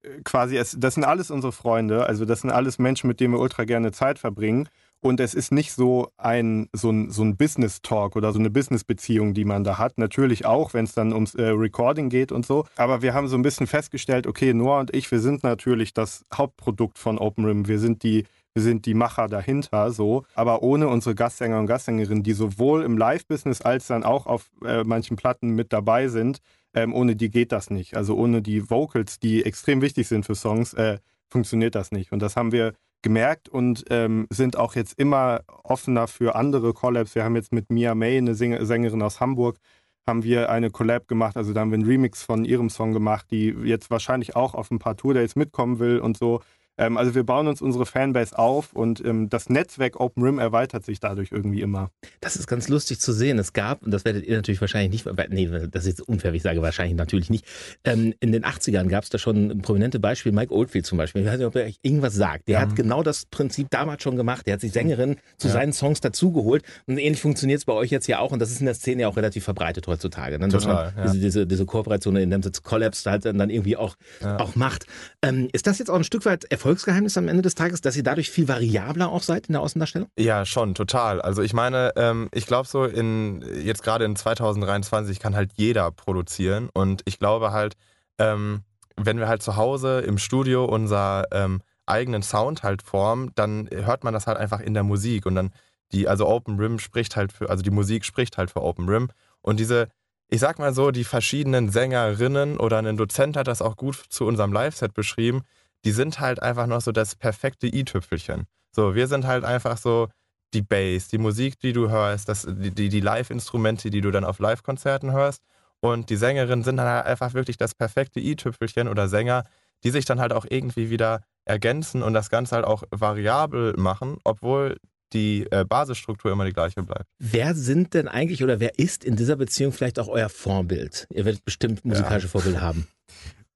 äh, 0.03 0.21
quasi, 0.23 0.57
es, 0.57 0.75
das 0.77 0.95
sind 0.95 1.03
alles 1.03 1.31
unsere 1.31 1.51
Freunde, 1.51 2.05
also 2.05 2.25
das 2.25 2.41
sind 2.41 2.51
alles 2.51 2.77
Menschen, 2.79 3.07
mit 3.07 3.19
denen 3.19 3.33
wir 3.33 3.39
ultra 3.39 3.63
gerne 3.63 3.91
Zeit 3.91 4.19
verbringen. 4.19 4.69
Und 5.01 5.21
es 5.21 5.33
ist 5.33 5.53
nicht 5.53 5.71
so 5.71 6.11
ein, 6.17 6.67
so 6.73 6.89
ein, 6.91 7.09
so 7.09 7.23
ein 7.23 7.37
Business-Talk 7.37 8.17
oder 8.17 8.33
so 8.33 8.39
eine 8.39 8.49
Business-Beziehung, 8.49 9.33
die 9.33 9.45
man 9.45 9.63
da 9.63 9.77
hat. 9.77 9.97
Natürlich 9.97 10.45
auch, 10.45 10.73
wenn 10.73 10.83
es 10.83 10.93
dann 10.93 11.13
ums 11.13 11.35
äh, 11.35 11.43
Recording 11.43 12.09
geht 12.09 12.33
und 12.33 12.45
so. 12.45 12.65
Aber 12.75 13.01
wir 13.01 13.13
haben 13.13 13.29
so 13.29 13.37
ein 13.37 13.41
bisschen 13.41 13.65
festgestellt, 13.65 14.27
okay, 14.27 14.53
Noah 14.53 14.81
und 14.81 14.93
ich, 14.93 15.09
wir 15.09 15.21
sind 15.21 15.41
natürlich 15.43 15.93
das 15.93 16.25
Hauptprodukt 16.33 16.97
von 16.97 17.17
OpenRim. 17.17 17.69
Wir 17.69 17.79
sind 17.79 18.03
die 18.03 18.25
wir 18.53 18.63
sind 18.63 18.85
die 18.85 18.93
Macher 18.93 19.27
dahinter, 19.27 19.91
so. 19.91 20.23
Aber 20.33 20.63
ohne 20.63 20.87
unsere 20.87 21.15
Gastsänger 21.15 21.59
und 21.59 21.67
Gastsängerinnen, 21.67 22.23
die 22.23 22.33
sowohl 22.33 22.83
im 22.83 22.97
Live-Business 22.97 23.61
als 23.61 23.87
dann 23.87 24.03
auch 24.03 24.25
auf 24.25 24.49
äh, 24.65 24.83
manchen 24.83 25.17
Platten 25.17 25.51
mit 25.51 25.71
dabei 25.71 26.07
sind, 26.07 26.39
ähm, 26.73 26.93
ohne 26.93 27.15
die 27.15 27.29
geht 27.29 27.51
das 27.51 27.69
nicht. 27.69 27.95
Also 27.95 28.15
ohne 28.15 28.41
die 28.41 28.69
Vocals, 28.69 29.19
die 29.19 29.45
extrem 29.45 29.81
wichtig 29.81 30.07
sind 30.07 30.25
für 30.25 30.35
Songs, 30.35 30.73
äh, 30.73 30.99
funktioniert 31.29 31.75
das 31.75 31.91
nicht. 31.91 32.11
Und 32.11 32.21
das 32.21 32.35
haben 32.35 32.51
wir 32.51 32.73
gemerkt 33.01 33.47
und 33.49 33.85
ähm, 33.89 34.27
sind 34.29 34.57
auch 34.57 34.75
jetzt 34.75 34.99
immer 34.99 35.41
offener 35.63 36.07
für 36.07 36.35
andere 36.35 36.73
Collabs. 36.73 37.15
Wir 37.15 37.23
haben 37.23 37.35
jetzt 37.35 37.53
mit 37.53 37.69
Mia 37.69 37.95
May, 37.95 38.17
eine 38.17 38.35
Sängerin 38.35 39.01
aus 39.01 39.19
Hamburg, 39.19 39.57
haben 40.05 40.23
wir 40.23 40.49
eine 40.49 40.69
Collab 40.69 41.07
gemacht. 41.07 41.37
Also 41.37 41.53
da 41.53 41.61
haben 41.61 41.71
wir 41.71 41.77
einen 41.77 41.87
Remix 41.87 42.23
von 42.23 42.43
ihrem 42.43 42.69
Song 42.69 42.93
gemacht, 42.93 43.27
die 43.31 43.55
jetzt 43.63 43.89
wahrscheinlich 43.89 44.35
auch 44.35 44.53
auf 44.53 44.69
ein 44.71 44.79
paar 44.79 44.97
Tourdates 44.97 45.35
mitkommen 45.35 45.79
will 45.79 45.99
und 45.99 46.17
so. 46.17 46.41
Ähm, 46.79 46.97
also 46.97 47.13
wir 47.13 47.23
bauen 47.23 47.47
uns 47.47 47.61
unsere 47.61 47.85
Fanbase 47.85 48.39
auf 48.39 48.73
und 48.73 49.03
ähm, 49.05 49.29
das 49.29 49.49
Netzwerk 49.49 49.99
OpenRim 49.99 50.39
erweitert 50.39 50.85
sich 50.85 50.99
dadurch 50.99 51.31
irgendwie 51.31 51.61
immer. 51.61 51.91
Das 52.21 52.37
ist 52.37 52.47
ganz 52.47 52.69
lustig 52.69 52.99
zu 53.01 53.11
sehen. 53.11 53.37
Es 53.37 53.53
gab, 53.53 53.83
und 53.83 53.91
das 53.91 54.05
werdet 54.05 54.25
ihr 54.25 54.37
natürlich 54.37 54.61
wahrscheinlich 54.61 55.05
nicht, 55.05 55.29
nee, 55.29 55.47
das 55.69 55.83
ist 55.83 55.99
jetzt 55.99 56.01
unfair, 56.07 56.33
ich 56.33 56.41
sage 56.41 56.61
wahrscheinlich 56.61 56.95
natürlich 56.95 57.29
nicht. 57.29 57.45
Ähm, 57.83 58.13
in 58.21 58.31
den 58.31 58.45
80ern 58.45 58.87
gab 58.87 59.03
es 59.03 59.09
da 59.09 59.17
schon 59.17 59.51
ein 59.51 59.61
prominente 59.61 59.99
Beispiel, 59.99 60.31
Mike 60.31 60.53
Oldfield 60.53 60.85
zum 60.85 60.97
Beispiel. 60.97 61.21
Ich 61.21 61.27
weiß 61.27 61.37
nicht, 61.37 61.47
ob 61.47 61.55
er 61.55 61.65
euch 61.65 61.79
irgendwas 61.81 62.15
sagt. 62.15 62.47
Der 62.47 62.55
ja. 62.55 62.61
hat 62.61 62.75
genau 62.75 63.03
das 63.03 63.25
Prinzip 63.25 63.69
damals 63.69 64.01
schon 64.01 64.15
gemacht. 64.15 64.47
Der 64.47 64.53
hat 64.53 64.61
sich 64.61 64.71
Sängerinnen 64.71 65.17
zu 65.37 65.47
ja. 65.47 65.53
seinen 65.53 65.73
Songs 65.73 65.99
dazugeholt. 65.99 66.63
Und 66.87 66.97
ähnlich 66.97 67.21
funktioniert 67.21 67.59
es 67.59 67.65
bei 67.65 67.73
euch 67.73 67.91
jetzt 67.91 68.07
ja 68.07 68.19
auch. 68.19 68.31
Und 68.31 68.39
das 68.39 68.51
ist 68.51 68.61
in 68.61 68.65
der 68.65 68.75
Szene 68.75 69.01
ja 69.01 69.07
auch 69.09 69.17
relativ 69.17 69.43
verbreitet 69.43 69.85
heutzutage. 69.87 70.39
Ne? 70.39 70.47
Total, 70.47 70.93
ja. 70.95 71.03
diese, 71.03 71.19
diese, 71.19 71.47
diese 71.47 71.65
Kooperation, 71.65 72.15
in 72.15 72.29
dem 72.29 72.39
es 72.39 72.63
Collapse 72.63 73.09
halt 73.09 73.25
dann 73.25 73.49
irgendwie 73.49 73.75
auch, 73.75 73.95
auch 74.21 74.55
macht. 74.55 74.85
Ähm, 75.21 75.49
ist 75.51 75.67
das 75.67 75.79
jetzt 75.79 75.89
auch 75.89 75.95
ein 75.95 76.03
Stück 76.05 76.25
weit 76.25 76.45
Erfolg 76.45 76.68
Erfolgsgeheimnis 76.69 77.17
am 77.17 77.27
Ende 77.27 77.41
des 77.41 77.55
Tages, 77.55 77.81
dass 77.81 77.97
ihr 77.97 78.03
dadurch 78.03 78.29
viel 78.29 78.47
variabler 78.47 79.09
auch 79.09 79.23
seid 79.23 79.47
in 79.47 79.53
der 79.53 79.61
Außendarstellung? 79.63 80.07
Ja, 80.19 80.45
schon, 80.45 80.75
total. 80.75 81.19
Also 81.19 81.41
ich 81.41 81.53
meine, 81.53 81.93
ähm, 81.95 82.29
ich 82.31 82.45
glaube 82.45 82.67
so 82.67 82.85
in 82.85 83.43
jetzt 83.63 83.81
gerade 83.81 84.05
in 84.05 84.15
2023 84.15 85.19
kann 85.19 85.35
halt 85.35 85.51
jeder 85.55 85.89
produzieren 85.89 86.69
und 86.71 87.01
ich 87.05 87.17
glaube 87.17 87.51
halt, 87.51 87.75
ähm, 88.19 88.61
wenn 88.95 89.17
wir 89.17 89.27
halt 89.27 89.41
zu 89.41 89.55
Hause 89.55 90.01
im 90.01 90.19
Studio 90.19 90.63
unser 90.65 91.25
ähm, 91.31 91.63
eigenen 91.87 92.21
Sound 92.21 92.61
halt 92.61 92.83
formen, 92.83 93.31
dann 93.33 93.67
hört 93.71 94.03
man 94.03 94.13
das 94.13 94.27
halt 94.27 94.37
einfach 94.37 94.59
in 94.59 94.75
der 94.75 94.83
Musik 94.83 95.25
und 95.25 95.33
dann 95.33 95.49
die, 95.91 96.07
also 96.07 96.27
Open 96.27 96.59
Rim 96.59 96.77
spricht 96.77 97.15
halt 97.15 97.33
für, 97.33 97.49
also 97.49 97.63
die 97.63 97.71
Musik 97.71 98.05
spricht 98.05 98.37
halt 98.37 98.51
für 98.51 98.61
Open 98.61 98.87
Rim 98.87 99.09
und 99.41 99.59
diese 99.59 99.87
ich 100.31 100.41
sag 100.41 100.59
mal 100.59 100.75
so, 100.75 100.91
die 100.91 101.05
verschiedenen 101.05 101.69
Sängerinnen 101.69 102.59
oder 102.59 102.77
ein 102.77 102.97
Dozent 102.97 103.35
hat 103.35 103.47
das 103.47 103.63
auch 103.63 103.75
gut 103.75 103.95
zu 104.09 104.27
unserem 104.27 104.53
Live-Set 104.53 104.93
beschrieben 104.93 105.41
die 105.85 105.91
sind 105.91 106.19
halt 106.19 106.41
einfach 106.41 106.67
noch 106.67 106.81
so 106.81 106.91
das 106.91 107.15
perfekte 107.15 107.67
i-Tüpfelchen. 107.67 108.45
So, 108.75 108.95
wir 108.95 109.07
sind 109.07 109.25
halt 109.25 109.43
einfach 109.43 109.77
so 109.77 110.09
die 110.53 110.61
Bass, 110.61 111.07
die 111.07 111.17
Musik, 111.17 111.59
die 111.59 111.73
du 111.73 111.89
hörst, 111.89 112.27
das, 112.27 112.47
die, 112.49 112.71
die, 112.71 112.89
die 112.89 112.99
Live-Instrumente, 113.01 113.89
die 113.89 114.01
du 114.01 114.11
dann 114.11 114.23
auf 114.25 114.39
Live-Konzerten 114.39 115.11
hörst. 115.11 115.43
Und 115.81 116.09
die 116.09 116.17
Sängerinnen 116.17 116.63
sind 116.63 116.77
dann 116.77 116.87
halt 116.87 117.05
einfach 117.05 117.33
wirklich 117.33 117.57
das 117.57 117.73
perfekte 117.73 118.19
i-Tüpfelchen 118.19 118.87
oder 118.87 119.07
Sänger, 119.07 119.45
die 119.83 119.91
sich 119.91 120.05
dann 120.05 120.19
halt 120.19 120.33
auch 120.33 120.45
irgendwie 120.49 120.89
wieder 120.89 121.21
ergänzen 121.45 122.03
und 122.03 122.13
das 122.13 122.29
Ganze 122.29 122.55
halt 122.55 122.65
auch 122.65 122.83
variabel 122.91 123.73
machen, 123.77 124.17
obwohl 124.23 124.77
die 125.13 125.47
äh, 125.51 125.65
Basisstruktur 125.65 126.31
immer 126.31 126.45
die 126.45 126.53
gleiche 126.53 126.83
bleibt. 126.83 127.05
Wer 127.17 127.55
sind 127.55 127.93
denn 127.93 128.07
eigentlich 128.07 128.43
oder 128.43 128.59
wer 128.59 128.77
ist 128.77 129.03
in 129.03 129.15
dieser 129.15 129.37
Beziehung 129.37 129.71
vielleicht 129.71 129.99
auch 129.99 130.07
euer 130.07 130.29
Vorbild? 130.29 131.07
Ihr 131.11 131.25
werdet 131.25 131.43
bestimmt 131.45 131.83
musikalische 131.85 132.27
ja. 132.27 132.31
Vorbilder 132.31 132.61
haben. 132.61 132.87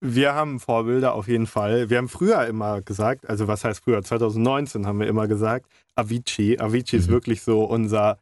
Wir 0.05 0.35
haben 0.35 0.59
Vorbilder 0.59 1.13
auf 1.13 1.29
jeden 1.29 1.47
Fall. 1.47 1.89
Wir 1.89 1.97
haben 1.97 2.09
früher 2.09 2.45
immer 2.45 2.81
gesagt, 2.81 3.29
also 3.29 3.47
was 3.47 3.63
heißt 3.63 3.85
früher? 3.85 4.03
2019 4.03 4.85
haben 4.85 4.99
wir 4.99 5.07
immer 5.07 5.29
gesagt, 5.29 5.67
Avicii. 5.95 6.59
Avicii 6.59 6.97
mhm. 6.97 7.03
ist 7.03 7.07
wirklich 7.07 7.41
so 7.41 7.63
unser, 7.63 8.17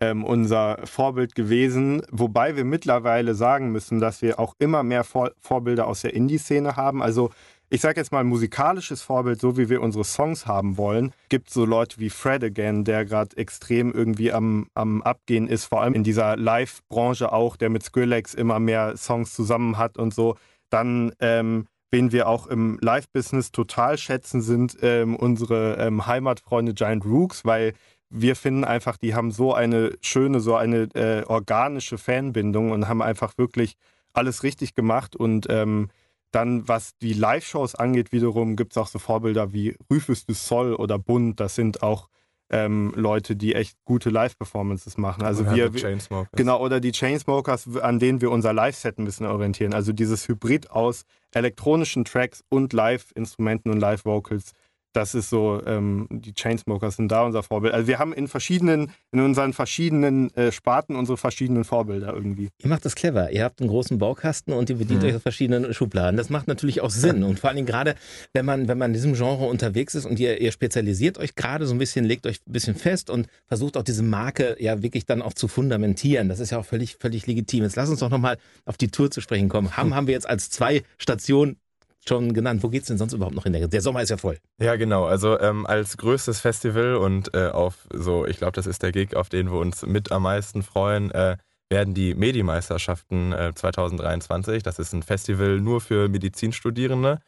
ähm, 0.00 0.24
unser 0.24 0.78
Vorbild 0.84 1.34
gewesen. 1.34 2.00
Wobei 2.10 2.56
wir 2.56 2.64
mittlerweile 2.64 3.34
sagen 3.34 3.70
müssen, 3.70 4.00
dass 4.00 4.22
wir 4.22 4.40
auch 4.40 4.54
immer 4.58 4.82
mehr 4.82 5.04
Vor 5.04 5.32
Vorbilder 5.38 5.88
aus 5.88 6.00
der 6.00 6.14
Indie-Szene 6.14 6.76
haben. 6.76 7.02
Also 7.02 7.30
ich 7.68 7.82
sage 7.82 8.00
jetzt 8.00 8.12
mal 8.12 8.24
musikalisches 8.24 9.02
Vorbild, 9.02 9.38
so 9.38 9.58
wie 9.58 9.68
wir 9.68 9.82
unsere 9.82 10.04
Songs 10.04 10.46
haben 10.46 10.78
wollen, 10.78 11.12
gibt 11.28 11.50
so 11.50 11.66
Leute 11.66 12.00
wie 12.00 12.08
Fred 12.08 12.44
Again, 12.44 12.84
der 12.84 13.04
gerade 13.04 13.36
extrem 13.36 13.92
irgendwie 13.92 14.32
am, 14.32 14.68
am 14.72 15.02
Abgehen 15.02 15.48
ist, 15.48 15.66
vor 15.66 15.82
allem 15.82 15.92
in 15.92 16.02
dieser 16.02 16.34
Live-Branche 16.38 17.30
auch, 17.30 17.56
der 17.56 17.68
mit 17.68 17.82
Skrillex 17.82 18.32
immer 18.32 18.58
mehr 18.58 18.96
Songs 18.96 19.34
zusammen 19.34 19.76
hat 19.76 19.98
und 19.98 20.14
so. 20.14 20.36
Dann, 20.70 21.12
ähm, 21.20 21.66
wen 21.90 22.12
wir 22.12 22.28
auch 22.28 22.46
im 22.46 22.78
Live-Business 22.80 23.52
total 23.52 23.98
schätzen, 23.98 24.42
sind 24.42 24.76
ähm, 24.82 25.16
unsere 25.16 25.76
ähm, 25.78 26.06
Heimatfreunde 26.06 26.74
Giant 26.74 27.04
Rooks, 27.04 27.44
weil 27.44 27.74
wir 28.08 28.36
finden 28.36 28.64
einfach, 28.64 28.96
die 28.96 29.14
haben 29.14 29.30
so 29.30 29.52
eine 29.52 29.96
schöne, 30.00 30.40
so 30.40 30.54
eine 30.54 30.88
äh, 30.94 31.24
organische 31.26 31.98
Fanbindung 31.98 32.70
und 32.70 32.88
haben 32.88 33.02
einfach 33.02 33.36
wirklich 33.38 33.76
alles 34.12 34.42
richtig 34.42 34.74
gemacht. 34.74 35.16
Und 35.16 35.46
ähm, 35.50 35.88
dann, 36.30 36.68
was 36.68 36.96
die 36.98 37.12
Live-Shows 37.12 37.74
angeht, 37.74 38.12
wiederum 38.12 38.56
gibt 38.56 38.72
es 38.72 38.78
auch 38.78 38.88
so 38.88 38.98
Vorbilder 38.98 39.52
wie 39.52 39.76
Rufus 39.90 40.26
du 40.26 40.34
Sol 40.34 40.74
oder 40.74 40.98
Bund. 40.98 41.40
Das 41.40 41.54
sind 41.54 41.82
auch 41.82 42.08
ähm, 42.50 42.92
Leute, 42.96 43.36
die 43.36 43.54
echt 43.54 43.76
gute 43.84 44.10
Live-Performances 44.10 44.96
machen. 44.96 45.22
Also 45.22 45.42
oder 45.42 45.54
wir, 45.54 45.74
wir 45.74 46.26
genau 46.32 46.60
oder 46.62 46.80
die 46.80 46.92
Chainsmokers, 46.92 47.76
an 47.76 47.98
denen 47.98 48.20
wir 48.20 48.30
unser 48.30 48.52
Live-Set 48.52 48.98
ein 48.98 49.04
bisschen 49.04 49.26
orientieren. 49.26 49.74
Also 49.74 49.92
dieses 49.92 50.28
Hybrid 50.28 50.70
aus 50.70 51.04
elektronischen 51.32 52.04
Tracks 52.04 52.44
und 52.48 52.72
Live-Instrumenten 52.72 53.70
und 53.70 53.80
Live-Vocals. 53.80 54.52
Das 54.96 55.14
ist 55.14 55.28
so, 55.28 55.62
ähm, 55.66 56.06
die 56.10 56.32
Chainsmokers 56.32 56.96
sind 56.96 57.12
da 57.12 57.22
unser 57.22 57.42
Vorbild. 57.42 57.74
Also 57.74 57.86
wir 57.86 57.98
haben 57.98 58.14
in 58.14 58.28
verschiedenen, 58.28 58.90
in 59.12 59.20
unseren 59.20 59.52
verschiedenen 59.52 60.34
äh, 60.34 60.50
Sparten 60.50 60.96
unsere 60.96 61.18
verschiedenen 61.18 61.64
Vorbilder 61.64 62.14
irgendwie. 62.14 62.48
Ihr 62.62 62.70
macht 62.70 62.86
das 62.86 62.94
clever. 62.94 63.30
Ihr 63.30 63.44
habt 63.44 63.60
einen 63.60 63.68
großen 63.68 63.98
Baukasten 63.98 64.54
und 64.54 64.70
ihr 64.70 64.76
bedient 64.76 65.02
mhm. 65.02 65.08
euch 65.08 65.14
aus 65.16 65.22
verschiedenen 65.22 65.74
Schubladen. 65.74 66.16
Das 66.16 66.30
macht 66.30 66.48
natürlich 66.48 66.80
auch 66.80 66.88
Sinn. 66.88 67.24
Und 67.24 67.38
vor 67.38 67.50
allen 67.50 67.56
Dingen 67.56 67.66
gerade, 67.66 67.94
wenn 68.32 68.46
man, 68.46 68.68
wenn 68.68 68.78
man 68.78 68.90
in 68.90 68.94
diesem 68.94 69.12
Genre 69.12 69.44
unterwegs 69.44 69.94
ist 69.94 70.06
und 70.06 70.18
ihr, 70.18 70.40
ihr 70.40 70.50
spezialisiert 70.50 71.18
euch 71.18 71.34
gerade 71.34 71.66
so 71.66 71.74
ein 71.74 71.78
bisschen, 71.78 72.06
legt 72.06 72.26
euch 72.26 72.40
ein 72.46 72.52
bisschen 72.52 72.74
fest 72.74 73.10
und 73.10 73.26
versucht 73.46 73.76
auch 73.76 73.82
diese 73.82 74.02
Marke 74.02 74.56
ja 74.60 74.82
wirklich 74.82 75.04
dann 75.04 75.20
auch 75.20 75.34
zu 75.34 75.46
fundamentieren. 75.46 76.30
Das 76.30 76.40
ist 76.40 76.50
ja 76.50 76.58
auch 76.58 76.64
völlig, 76.64 76.96
völlig 76.98 77.26
legitim. 77.26 77.64
Jetzt 77.64 77.76
lass 77.76 77.90
uns 77.90 78.00
doch 78.00 78.10
nochmal 78.10 78.38
auf 78.64 78.78
die 78.78 78.88
Tour 78.88 79.10
zu 79.10 79.20
sprechen 79.20 79.50
kommen. 79.50 79.76
Haben, 79.76 79.94
haben 79.94 80.06
wir 80.06 80.14
jetzt 80.14 80.28
als 80.28 80.48
zwei 80.48 80.82
Stationen 80.96 81.56
schon 82.08 82.32
genannt. 82.34 82.62
Wo 82.62 82.68
geht 82.68 82.82
es 82.82 82.88
denn 82.88 82.98
sonst 82.98 83.12
überhaupt 83.12 83.34
noch 83.34 83.46
in 83.46 83.52
der? 83.52 83.68
Der 83.68 83.80
Sommer 83.80 84.02
ist 84.02 84.10
ja 84.10 84.16
voll. 84.16 84.38
Ja, 84.60 84.76
genau. 84.76 85.04
Also 85.04 85.38
ähm, 85.40 85.66
als 85.66 85.96
größtes 85.96 86.40
Festival 86.40 86.96
und 86.96 87.34
äh, 87.34 87.48
auf 87.48 87.86
so, 87.92 88.26
ich 88.26 88.38
glaube, 88.38 88.52
das 88.52 88.66
ist 88.66 88.82
der 88.82 88.92
Gig, 88.92 89.16
auf 89.16 89.28
den 89.28 89.50
wir 89.50 89.58
uns 89.58 89.84
mit 89.86 90.12
am 90.12 90.22
meisten 90.22 90.62
freuen, 90.62 91.10
äh, 91.10 91.36
werden 91.68 91.94
die 91.94 92.14
Medi-Meisterschaften 92.14 93.32
äh, 93.32 93.52
2023. 93.54 94.62
Das 94.62 94.78
ist 94.78 94.92
ein 94.92 95.02
Festival 95.02 95.60
nur 95.60 95.80
für 95.80 96.08
Medizinstudierende. 96.08 97.18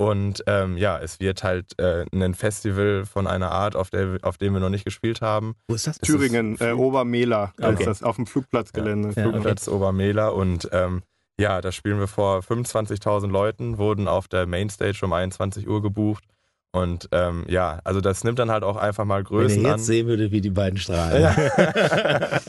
Und 0.00 0.42
ähm, 0.46 0.78
ja, 0.78 0.98
es 0.98 1.20
wird 1.20 1.42
halt 1.44 1.78
äh, 1.78 2.06
ein 2.10 2.32
Festival 2.32 3.04
von 3.04 3.26
einer 3.26 3.50
Art, 3.50 3.76
auf, 3.76 3.90
der, 3.90 4.16
auf 4.22 4.38
dem 4.38 4.54
wir 4.54 4.60
noch 4.60 4.70
nicht 4.70 4.86
gespielt 4.86 5.20
haben. 5.20 5.56
Wo 5.68 5.74
ist 5.74 5.86
das? 5.86 5.98
Thüringen, 5.98 6.56
äh, 6.58 6.72
Obermehler, 6.72 7.52
okay. 7.60 7.84
das 7.84 8.02
auf 8.02 8.16
dem 8.16 8.26
Flugplatzgelände. 8.26 9.12
Ja. 9.14 9.28
Flugplatz 9.28 9.68
okay. 9.68 9.76
Obermehler 9.76 10.34
und 10.34 10.70
ähm, 10.72 11.02
ja, 11.40 11.60
da 11.60 11.72
spielen 11.72 11.98
wir 11.98 12.06
vor 12.06 12.40
25.000 12.40 13.28
Leuten, 13.28 13.78
wurden 13.78 14.06
auf 14.08 14.28
der 14.28 14.46
Mainstage 14.46 15.00
um 15.02 15.12
21 15.12 15.66
Uhr 15.66 15.82
gebucht. 15.82 16.24
Und 16.72 17.08
ähm, 17.10 17.44
ja, 17.48 17.80
also 17.82 18.00
das 18.00 18.22
nimmt 18.22 18.38
dann 18.38 18.50
halt 18.50 18.62
auch 18.62 18.76
einfach 18.76 19.04
mal 19.04 19.24
Größen 19.24 19.56
Wenn 19.56 19.64
ihr 19.64 19.70
jetzt 19.70 19.80
an. 19.80 19.84
sehen 19.84 20.06
würde, 20.06 20.30
wie 20.30 20.40
die 20.40 20.50
beiden 20.50 20.78
strahlen. 20.78 21.22
Ja. 21.22 22.40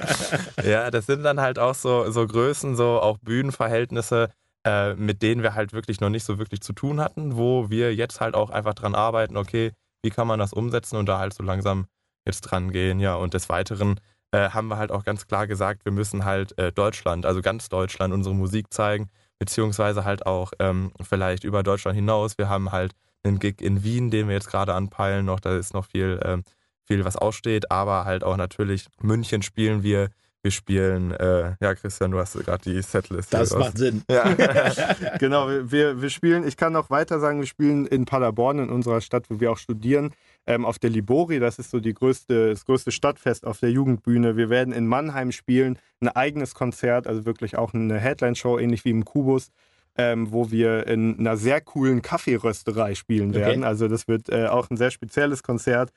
ja, 0.64 0.92
das 0.92 1.08
sind 1.08 1.24
dann 1.24 1.42
halt 1.42 1.58
auch 1.58 1.74
so, 1.74 2.12
so 2.12 2.28
Größen, 2.28 2.76
so 2.76 3.00
auch 3.02 3.18
Bühnenverhältnisse, 3.18 4.30
äh, 4.64 4.94
mit 4.94 5.24
denen 5.24 5.42
wir 5.42 5.56
halt 5.56 5.74
wirklich 5.74 6.02
noch 6.02 6.10
nicht 6.10 6.24
so 6.24 6.38
wirklich 6.38 6.62
zu 6.62 6.74
tun 6.74 7.02
hatten, 7.02 7.36
wo 7.36 7.72
wir 7.72 7.96
jetzt 7.96 8.20
halt 8.20 8.36
auch 8.36 8.52
einfach 8.52 8.76
dran 8.76 8.94
arbeiten, 8.94 9.38
okay, 9.38 9.72
wie 10.04 10.12
kann 10.12 10.28
man 10.28 10.38
das 10.38 10.54
umsetzen 10.54 10.98
und 10.98 11.08
da 11.08 11.18
halt 11.18 11.34
so 11.34 11.42
langsam 11.42 11.86
jetzt 12.28 12.42
dran 12.42 12.72
gehen. 12.72 13.00
Ja, 13.00 13.16
und 13.16 13.34
des 13.34 13.50
Weiteren 13.50 14.00
äh, 14.32 14.50
haben 14.50 14.68
wir 14.68 14.78
halt 14.78 14.92
auch 14.92 15.04
ganz 15.04 15.28
klar 15.28 15.48
gesagt, 15.48 15.86
wir 15.86 15.92
müssen 15.92 16.26
halt 16.26 16.58
äh, 16.58 16.72
Deutschland, 16.72 17.26
also 17.26 17.42
ganz 17.42 17.70
Deutschland, 17.70 18.14
unsere 18.14 18.36
Musik 18.36 18.74
zeigen, 18.74 19.10
beziehungsweise 19.40 20.06
halt 20.06 20.26
auch 20.26 20.54
ähm, 20.60 20.92
vielleicht 21.02 21.44
über 21.44 21.64
Deutschland 21.64 21.96
hinaus. 21.96 22.38
Wir 22.38 22.50
haben 22.50 22.72
halt 22.72 22.94
einen 23.24 23.40
Gig 23.40 23.62
in 23.62 23.84
Wien, 23.84 24.10
den 24.10 24.28
wir 24.28 24.36
jetzt 24.36 24.50
gerade 24.50 24.74
anpeilen 24.74 25.26
noch, 25.26 25.40
da 25.40 25.58
ist 25.58 25.74
noch 25.74 25.86
viel, 25.86 26.20
ähm, 26.24 26.44
viel 26.86 27.06
was 27.06 27.16
aussteht, 27.16 27.72
aber 27.72 28.06
halt 28.06 28.24
auch 28.24 28.38
natürlich 28.38 28.88
München 29.02 29.42
spielen 29.42 29.84
wir, 29.84 30.10
wir 30.44 30.52
spielen, 30.52 31.12
äh, 31.12 31.54
ja, 31.62 31.76
Christian, 31.76 32.12
du 32.12 32.18
hast 32.18 32.34
gerade 32.34 32.64
die 32.64 32.82
Setlist. 32.82 33.32
Das 33.34 33.56
macht 33.56 33.78
Sinn. 33.78 34.04
Ja. 34.10 34.34
genau, 35.20 35.48
wir, 35.48 36.02
wir 36.02 36.10
spielen, 36.10 36.48
ich 36.48 36.58
kann 36.58 36.74
noch 36.74 36.90
weiter 36.90 37.20
sagen, 37.20 37.40
wir 37.40 37.48
spielen 37.48 37.86
in 37.86 38.06
Paderborn, 38.06 38.58
in 38.58 38.70
unserer 38.70 39.02
Stadt, 39.02 39.26
wo 39.30 39.40
wir 39.40 39.52
auch 39.52 39.58
studieren, 39.58 40.14
ähm, 40.48 40.66
auf 40.66 40.80
der 40.80 40.90
Libori. 40.90 41.40
Das 41.40 41.60
ist 41.60 41.70
so 41.70 41.80
die 41.80 41.94
größte, 41.94 42.50
das 42.50 42.66
größte 42.66 42.92
Stadtfest 42.92 43.46
auf 43.46 43.60
der 43.60 43.70
Jugendbühne. 43.70 44.36
Wir 44.36 44.50
werden 44.50 44.74
in 44.74 44.88
Mannheim 44.88 45.32
spielen, 45.32 45.78
ein 46.00 46.10
eigenes 46.10 46.56
Konzert, 46.56 47.06
also 47.06 47.26
wirklich 47.26 47.56
auch 47.56 47.76
eine 47.76 48.00
Headline-Show, 48.00 48.58
ähnlich 48.58 48.84
wie 48.84 48.92
im 48.92 49.06
Kubus. 49.06 49.52
Ähm, 49.98 50.32
wo 50.32 50.52
wir 50.52 50.88
in 50.88 51.20
einer 51.20 51.36
sehr 51.36 51.60
coolen 51.60 52.02
Kaffeerösterei 52.02 52.96
spielen 52.96 53.34
werden. 53.34 53.60
Okay. 53.60 53.68
Also 53.68 53.90
das 53.90 54.08
wird 54.08 54.30
äh, 54.30 54.48
auch 54.48 54.70
ein 54.70 54.78
sehr 54.78 54.90
spezielles 54.90 55.44
Konzert. 55.44 55.92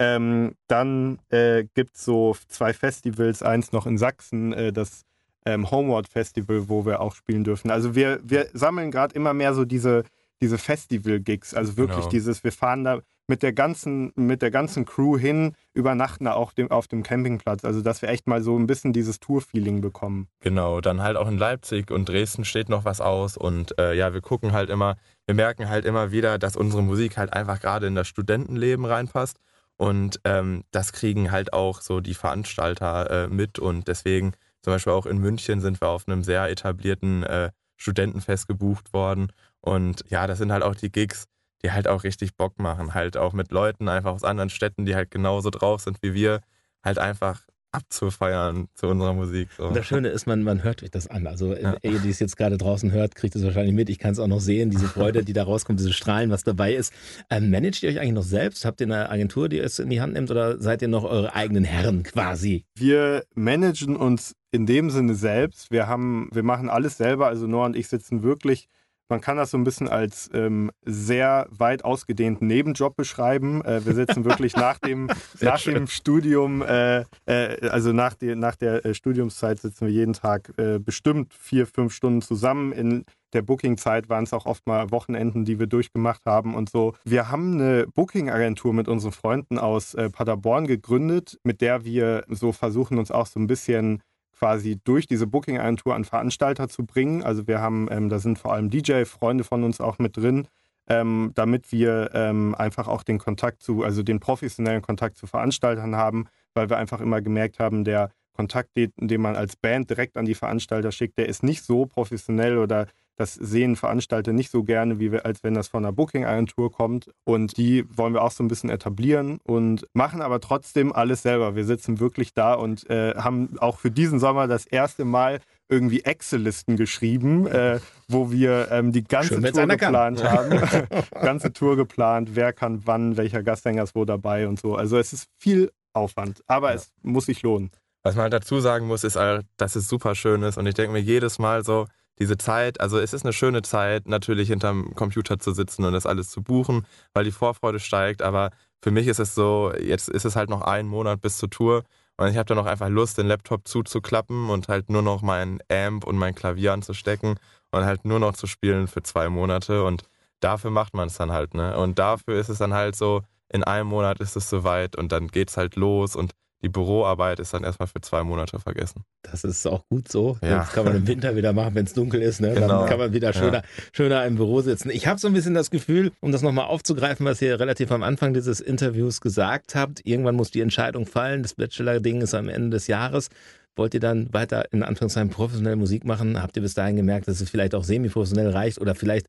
Ähm, 0.00 0.54
dann 0.66 1.18
äh, 1.28 1.64
gibt 1.74 1.94
es 1.94 2.06
so 2.06 2.34
zwei 2.48 2.72
Festivals, 2.72 3.42
eins 3.42 3.70
noch 3.70 3.86
in 3.86 3.98
Sachsen, 3.98 4.54
äh, 4.54 4.72
das 4.72 5.02
ähm, 5.44 5.70
Homeward 5.70 6.08
Festival, 6.08 6.70
wo 6.70 6.86
wir 6.86 7.00
auch 7.00 7.14
spielen 7.14 7.44
dürfen. 7.44 7.70
Also 7.70 7.94
wir, 7.94 8.18
wir 8.22 8.48
sammeln 8.54 8.90
gerade 8.90 9.14
immer 9.14 9.34
mehr 9.34 9.52
so 9.52 9.66
diese, 9.66 10.04
diese 10.40 10.56
Festival-Gigs. 10.56 11.52
Also 11.52 11.76
wirklich 11.76 11.98
genau. 11.98 12.08
dieses, 12.08 12.42
wir 12.44 12.52
fahren 12.52 12.84
da 12.84 13.00
mit 13.26 13.42
der 13.42 13.52
ganzen, 13.52 14.10
mit 14.16 14.40
der 14.40 14.50
ganzen 14.50 14.86
Crew 14.86 15.18
hin, 15.18 15.54
übernachten 15.74 16.24
da 16.24 16.32
auch 16.32 16.54
dem, 16.54 16.70
auf 16.70 16.88
dem 16.88 17.02
Campingplatz. 17.02 17.66
Also 17.66 17.82
dass 17.82 18.00
wir 18.00 18.08
echt 18.08 18.26
mal 18.26 18.42
so 18.42 18.58
ein 18.58 18.66
bisschen 18.66 18.94
dieses 18.94 19.20
Tour-Feeling 19.20 19.82
bekommen. 19.82 20.28
Genau, 20.40 20.80
dann 20.80 21.02
halt 21.02 21.18
auch 21.18 21.28
in 21.28 21.36
Leipzig 21.36 21.90
und 21.90 22.08
Dresden 22.08 22.46
steht 22.46 22.70
noch 22.70 22.86
was 22.86 23.02
aus. 23.02 23.36
Und 23.36 23.78
äh, 23.78 23.94
ja, 23.94 24.14
wir 24.14 24.22
gucken 24.22 24.52
halt 24.52 24.70
immer, 24.70 24.96
wir 25.26 25.34
merken 25.34 25.68
halt 25.68 25.84
immer 25.84 26.10
wieder, 26.10 26.38
dass 26.38 26.56
unsere 26.56 26.82
Musik 26.82 27.18
halt 27.18 27.34
einfach 27.34 27.60
gerade 27.60 27.86
in 27.86 27.94
das 27.94 28.08
Studentenleben 28.08 28.86
reinpasst. 28.86 29.36
Und 29.80 30.20
ähm, 30.24 30.64
das 30.72 30.92
kriegen 30.92 31.30
halt 31.30 31.54
auch 31.54 31.80
so 31.80 32.00
die 32.00 32.12
Veranstalter 32.12 33.24
äh, 33.24 33.28
mit. 33.28 33.58
Und 33.58 33.88
deswegen, 33.88 34.34
zum 34.60 34.74
Beispiel 34.74 34.92
auch 34.92 35.06
in 35.06 35.16
München, 35.16 35.62
sind 35.62 35.80
wir 35.80 35.88
auf 35.88 36.06
einem 36.06 36.22
sehr 36.22 36.50
etablierten 36.50 37.22
äh, 37.22 37.50
Studentenfest 37.78 38.46
gebucht 38.46 38.92
worden. 38.92 39.32
Und 39.62 40.04
ja, 40.10 40.26
das 40.26 40.36
sind 40.36 40.52
halt 40.52 40.64
auch 40.64 40.74
die 40.74 40.92
Gigs, 40.92 41.28
die 41.62 41.72
halt 41.72 41.88
auch 41.88 42.04
richtig 42.04 42.36
Bock 42.36 42.58
machen. 42.58 42.92
Halt 42.92 43.16
auch 43.16 43.32
mit 43.32 43.52
Leuten 43.52 43.88
einfach 43.88 44.12
aus 44.12 44.22
anderen 44.22 44.50
Städten, 44.50 44.84
die 44.84 44.94
halt 44.94 45.10
genauso 45.10 45.48
drauf 45.48 45.80
sind 45.80 45.96
wie 46.02 46.12
wir, 46.12 46.42
halt 46.84 46.98
einfach 46.98 47.40
abzufeiern 47.72 48.68
zu 48.74 48.88
unserer 48.88 49.14
Musik. 49.14 49.48
So. 49.56 49.70
Das 49.70 49.86
Schöne 49.86 50.08
ist, 50.08 50.26
man, 50.26 50.42
man 50.42 50.62
hört 50.62 50.82
euch 50.82 50.90
das 50.90 51.06
an. 51.06 51.26
Also 51.26 51.54
ja. 51.54 51.76
ihr, 51.82 51.98
die 51.98 52.10
es 52.10 52.18
jetzt 52.18 52.36
gerade 52.36 52.58
draußen 52.58 52.90
hört, 52.92 53.14
kriegt 53.14 53.36
es 53.36 53.44
wahrscheinlich 53.44 53.74
mit. 53.74 53.88
Ich 53.88 53.98
kann 53.98 54.12
es 54.12 54.18
auch 54.18 54.26
noch 54.26 54.40
sehen, 54.40 54.70
diese 54.70 54.86
Freude, 54.86 55.24
die 55.24 55.32
da 55.32 55.44
rauskommt, 55.44 55.78
diese 55.78 55.92
Strahlen, 55.92 56.30
was 56.30 56.44
dabei 56.44 56.74
ist. 56.74 56.92
Ähm, 57.30 57.50
managt 57.50 57.82
ihr 57.82 57.90
euch 57.90 58.00
eigentlich 58.00 58.12
noch 58.12 58.22
selbst? 58.22 58.64
Habt 58.64 58.80
ihr 58.80 58.86
eine 58.86 59.10
Agentur, 59.10 59.48
die 59.48 59.58
es 59.58 59.78
in 59.78 59.90
die 59.90 60.00
Hand 60.00 60.14
nimmt 60.14 60.30
oder 60.30 60.60
seid 60.60 60.82
ihr 60.82 60.88
noch 60.88 61.04
eure 61.04 61.34
eigenen 61.34 61.64
Herren 61.64 62.02
quasi? 62.02 62.64
Wir 62.74 63.24
managen 63.34 63.96
uns 63.96 64.34
in 64.50 64.66
dem 64.66 64.90
Sinne 64.90 65.14
selbst. 65.14 65.70
Wir 65.70 65.86
haben, 65.86 66.28
wir 66.32 66.42
machen 66.42 66.68
alles 66.68 66.96
selber. 66.96 67.28
Also 67.28 67.46
Noah 67.46 67.66
und 67.66 67.76
ich 67.76 67.88
sitzen 67.88 68.22
wirklich 68.22 68.68
man 69.10 69.20
kann 69.20 69.36
das 69.36 69.50
so 69.50 69.58
ein 69.58 69.64
bisschen 69.64 69.88
als 69.88 70.30
ähm, 70.32 70.70
sehr 70.84 71.46
weit 71.50 71.84
ausgedehnten 71.84 72.46
Nebenjob 72.46 72.96
beschreiben. 72.96 73.64
Äh, 73.64 73.84
wir 73.84 73.94
sitzen 73.94 74.24
wirklich 74.24 74.56
nach 74.56 74.78
dem, 74.86 75.08
nach 75.40 75.60
dem 75.60 75.86
Studium, 75.86 76.62
äh, 76.62 77.00
äh, 77.26 77.68
also 77.68 77.92
nach, 77.92 78.14
die, 78.14 78.34
nach 78.36 78.56
der 78.56 78.84
äh, 78.86 78.94
Studiumszeit 78.94 79.60
sitzen 79.60 79.86
wir 79.86 79.92
jeden 79.92 80.14
Tag 80.14 80.52
äh, 80.56 80.78
bestimmt 80.78 81.34
vier, 81.34 81.66
fünf 81.66 81.92
Stunden 81.92 82.22
zusammen. 82.22 82.72
In 82.72 83.04
der 83.32 83.42
Booking-Zeit 83.42 84.08
waren 84.08 84.24
es 84.24 84.32
auch 84.32 84.46
oft 84.46 84.66
mal 84.66 84.90
Wochenenden, 84.90 85.44
die 85.44 85.58
wir 85.58 85.66
durchgemacht 85.66 86.24
haben 86.26 86.54
und 86.54 86.70
so. 86.70 86.94
Wir 87.04 87.30
haben 87.30 87.54
eine 87.54 87.86
Booking-Agentur 87.86 88.72
mit 88.72 88.88
unseren 88.88 89.12
Freunden 89.12 89.58
aus 89.58 89.94
äh, 89.94 90.10
Paderborn 90.10 90.66
gegründet, 90.66 91.38
mit 91.44 91.60
der 91.60 91.84
wir 91.84 92.24
so 92.28 92.52
versuchen, 92.52 92.98
uns 92.98 93.10
auch 93.10 93.26
so 93.26 93.38
ein 93.40 93.46
bisschen 93.46 94.02
quasi 94.40 94.80
durch 94.82 95.06
diese 95.06 95.26
Booking-Agentur 95.26 95.94
an 95.94 96.04
Veranstalter 96.04 96.68
zu 96.68 96.86
bringen. 96.86 97.22
Also 97.22 97.46
wir 97.46 97.60
haben, 97.60 97.88
ähm, 97.90 98.08
da 98.08 98.18
sind 98.18 98.38
vor 98.38 98.54
allem 98.54 98.70
DJ-Freunde 98.70 99.44
von 99.44 99.64
uns 99.64 99.82
auch 99.82 99.98
mit 99.98 100.16
drin, 100.16 100.48
ähm, 100.88 101.32
damit 101.34 101.70
wir 101.72 102.10
ähm, 102.14 102.54
einfach 102.54 102.88
auch 102.88 103.02
den 103.02 103.18
Kontakt 103.18 103.62
zu, 103.62 103.84
also 103.84 104.02
den 104.02 104.18
professionellen 104.18 104.80
Kontakt 104.80 105.18
zu 105.18 105.26
Veranstaltern 105.26 105.94
haben, 105.94 106.24
weil 106.54 106.70
wir 106.70 106.78
einfach 106.78 107.02
immer 107.02 107.20
gemerkt 107.20 107.58
haben, 107.58 107.84
der 107.84 108.10
Kontakt, 108.40 108.70
den 108.74 109.20
man 109.20 109.36
als 109.36 109.56
Band 109.56 109.90
direkt 109.90 110.16
an 110.16 110.24
die 110.24 110.34
Veranstalter 110.34 110.92
schickt, 110.92 111.18
der 111.18 111.28
ist 111.28 111.42
nicht 111.42 111.62
so 111.62 111.84
professionell 111.84 112.56
oder 112.56 112.86
das 113.16 113.34
sehen 113.34 113.76
Veranstalter 113.76 114.32
nicht 114.32 114.50
so 114.50 114.64
gerne, 114.64 114.98
wie 114.98 115.12
wir, 115.12 115.26
als 115.26 115.44
wenn 115.44 115.52
das 115.52 115.68
von 115.68 115.84
einer 115.84 115.92
Booking-Agentur 115.92 116.72
kommt. 116.72 117.10
Und 117.24 117.58
die 117.58 117.84
wollen 117.94 118.14
wir 118.14 118.22
auch 118.22 118.30
so 118.30 118.42
ein 118.42 118.48
bisschen 118.48 118.70
etablieren 118.70 119.40
und 119.44 119.86
machen 119.92 120.22
aber 120.22 120.40
trotzdem 120.40 120.90
alles 120.90 121.20
selber. 121.20 121.54
Wir 121.54 121.66
sitzen 121.66 122.00
wirklich 122.00 122.32
da 122.32 122.54
und 122.54 122.88
äh, 122.88 123.14
haben 123.16 123.58
auch 123.58 123.78
für 123.78 123.90
diesen 123.90 124.20
Sommer 124.20 124.48
das 124.48 124.64
erste 124.64 125.04
Mal 125.04 125.40
irgendwie 125.68 126.00
Excel-Listen 126.00 126.78
geschrieben, 126.78 127.46
äh, 127.46 127.80
wo 128.08 128.30
wir 128.32 128.68
ähm, 128.70 128.90
die 128.90 129.04
ganze 129.04 129.34
Schön, 129.34 129.52
Tour 129.52 129.66
geplant 129.66 130.24
haben. 130.24 130.62
ganze 131.10 131.52
Tour 131.52 131.76
geplant, 131.76 132.30
wer 132.32 132.54
kann 132.54 132.80
wann, 132.86 133.18
welcher 133.18 133.42
Gastsänger 133.42 133.82
ist 133.82 133.94
wo 133.94 134.06
dabei 134.06 134.48
und 134.48 134.58
so. 134.58 134.76
Also 134.76 134.96
es 134.96 135.12
ist 135.12 135.28
viel 135.36 135.70
Aufwand, 135.92 136.42
aber 136.46 136.70
ja. 136.70 136.76
es 136.76 136.90
muss 137.02 137.26
sich 137.26 137.42
lohnen. 137.42 137.70
Was 138.02 138.14
man 138.14 138.24
halt 138.24 138.32
dazu 138.32 138.60
sagen 138.60 138.86
muss, 138.86 139.04
ist, 139.04 139.16
halt, 139.16 139.46
dass 139.56 139.76
es 139.76 139.88
super 139.88 140.14
schön 140.14 140.42
ist 140.42 140.58
und 140.58 140.66
ich 140.66 140.74
denke 140.74 140.92
mir 140.92 141.00
jedes 141.00 141.38
Mal 141.38 141.64
so, 141.64 141.86
diese 142.18 142.36
Zeit, 142.36 142.80
also 142.80 142.98
es 142.98 143.14
ist 143.14 143.24
eine 143.24 143.32
schöne 143.32 143.62
Zeit, 143.62 144.06
natürlich 144.06 144.48
hinterm 144.48 144.94
Computer 144.94 145.38
zu 145.38 145.52
sitzen 145.52 145.84
und 145.84 145.94
das 145.94 146.04
alles 146.04 146.28
zu 146.28 146.42
buchen, 146.42 146.86
weil 147.14 147.24
die 147.24 147.30
Vorfreude 147.30 147.80
steigt. 147.80 148.20
Aber 148.20 148.50
für 148.82 148.90
mich 148.90 149.06
ist 149.06 149.20
es 149.20 149.34
so, 149.34 149.72
jetzt 149.80 150.08
ist 150.08 150.26
es 150.26 150.36
halt 150.36 150.50
noch 150.50 150.60
ein 150.60 150.86
Monat 150.86 151.22
bis 151.22 151.38
zur 151.38 151.48
Tour 151.48 151.82
und 152.18 152.28
ich 152.28 152.36
habe 152.36 152.44
dann 152.44 152.58
noch 152.58 152.66
einfach 152.66 152.90
Lust, 152.90 153.16
den 153.16 153.26
Laptop 153.26 153.66
zuzuklappen 153.66 154.50
und 154.50 154.68
halt 154.68 154.90
nur 154.90 155.00
noch 155.00 155.22
meinen 155.22 155.60
Amp 155.70 156.04
und 156.04 156.18
mein 156.18 156.34
Klavier 156.34 156.74
anzustecken 156.74 157.38
und 157.70 157.84
halt 157.86 158.04
nur 158.04 158.18
noch 158.18 158.34
zu 158.34 158.46
spielen 158.46 158.88
für 158.88 159.02
zwei 159.02 159.30
Monate. 159.30 159.84
Und 159.84 160.02
dafür 160.40 160.70
macht 160.70 160.92
man 160.92 161.08
es 161.08 161.16
dann 161.16 161.32
halt, 161.32 161.54
ne? 161.54 161.78
Und 161.78 161.98
dafür 161.98 162.38
ist 162.38 162.50
es 162.50 162.58
dann 162.58 162.74
halt 162.74 162.94
so, 162.94 163.22
in 163.48 163.64
einem 163.64 163.88
Monat 163.88 164.20
ist 164.20 164.36
es 164.36 164.50
soweit 164.50 164.96
und 164.96 165.12
dann 165.12 165.28
geht's 165.28 165.56
halt 165.56 165.76
los 165.76 166.14
und 166.14 166.32
die 166.62 166.68
Büroarbeit 166.68 167.40
ist 167.40 167.54
dann 167.54 167.64
erstmal 167.64 167.88
für 167.88 168.00
zwei 168.00 168.22
Monate 168.22 168.58
vergessen. 168.60 169.04
Das 169.22 169.44
ist 169.44 169.66
auch 169.66 169.86
gut 169.88 170.08
so. 170.08 170.38
Ja. 170.42 170.58
Das 170.58 170.72
kann 170.72 170.84
man 170.84 170.96
im 170.96 171.06
Winter 171.06 171.34
wieder 171.34 171.52
machen, 171.52 171.74
wenn 171.74 171.86
es 171.86 171.94
dunkel 171.94 172.20
ist. 172.20 172.40
Ne? 172.40 172.52
Genau. 172.52 172.80
Dann 172.80 172.88
kann 172.88 172.98
man 172.98 173.12
wieder 173.12 173.32
schöner, 173.32 173.58
ja. 173.58 173.62
schöner 173.92 174.26
im 174.26 174.36
Büro 174.36 174.60
sitzen. 174.60 174.90
Ich 174.90 175.06
habe 175.06 175.18
so 175.18 175.28
ein 175.28 175.34
bisschen 175.34 175.54
das 175.54 175.70
Gefühl, 175.70 176.12
um 176.20 176.32
das 176.32 176.42
nochmal 176.42 176.66
aufzugreifen, 176.66 177.24
was 177.24 177.40
ihr 177.40 177.58
relativ 177.58 177.90
am 177.92 178.02
Anfang 178.02 178.34
dieses 178.34 178.60
Interviews 178.60 179.20
gesagt 179.20 179.74
habt, 179.74 180.06
irgendwann 180.06 180.36
muss 180.36 180.50
die 180.50 180.60
Entscheidung 180.60 181.06
fallen. 181.06 181.42
Das 181.42 181.54
Bachelor-Ding 181.54 182.20
ist 182.20 182.34
am 182.34 182.48
Ende 182.48 182.70
des 182.70 182.86
Jahres. 182.86 183.30
Wollt 183.80 183.94
ihr 183.94 184.00
dann 184.00 184.30
weiter 184.34 184.70
in 184.72 184.82
Anführungszeichen 184.82 185.30
professionell 185.30 185.74
Musik 185.74 186.04
machen? 186.04 186.42
Habt 186.42 186.54
ihr 186.54 186.60
bis 186.60 186.74
dahin 186.74 186.96
gemerkt, 186.96 187.28
dass 187.28 187.40
es 187.40 187.48
vielleicht 187.48 187.74
auch 187.74 187.82
semi-professionell 187.82 188.50
reicht 188.50 188.78
oder 188.78 188.94
vielleicht 188.94 189.26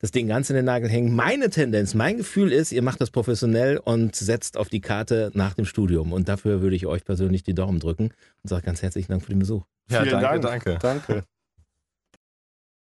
das 0.00 0.10
Ding 0.10 0.26
ganz 0.26 0.50
in 0.50 0.56
den 0.56 0.64
Nagel 0.64 0.90
hängen. 0.90 1.14
Meine 1.14 1.50
Tendenz, 1.50 1.94
mein 1.94 2.16
Gefühl 2.16 2.50
ist, 2.50 2.72
ihr 2.72 2.82
macht 2.82 3.00
das 3.00 3.12
professionell 3.12 3.76
und 3.76 4.16
setzt 4.16 4.56
auf 4.56 4.68
die 4.68 4.80
Karte 4.80 5.30
nach 5.34 5.54
dem 5.54 5.66
Studium. 5.66 6.12
Und 6.12 6.28
dafür 6.28 6.62
würde 6.62 6.74
ich 6.74 6.86
euch 6.86 7.04
persönlich 7.04 7.44
die 7.44 7.54
Daumen 7.54 7.78
drücken 7.78 8.06
und 8.42 8.48
sage 8.48 8.66
ganz 8.66 8.82
herzlichen 8.82 9.12
Dank 9.12 9.22
für 9.22 9.30
den 9.30 9.38
Besuch. 9.38 9.62
Ja, 9.88 10.02
Vielen 10.02 10.20
danke, 10.20 10.40
Dank. 10.40 10.64
danke. 10.64 10.78
Danke. 10.82 11.24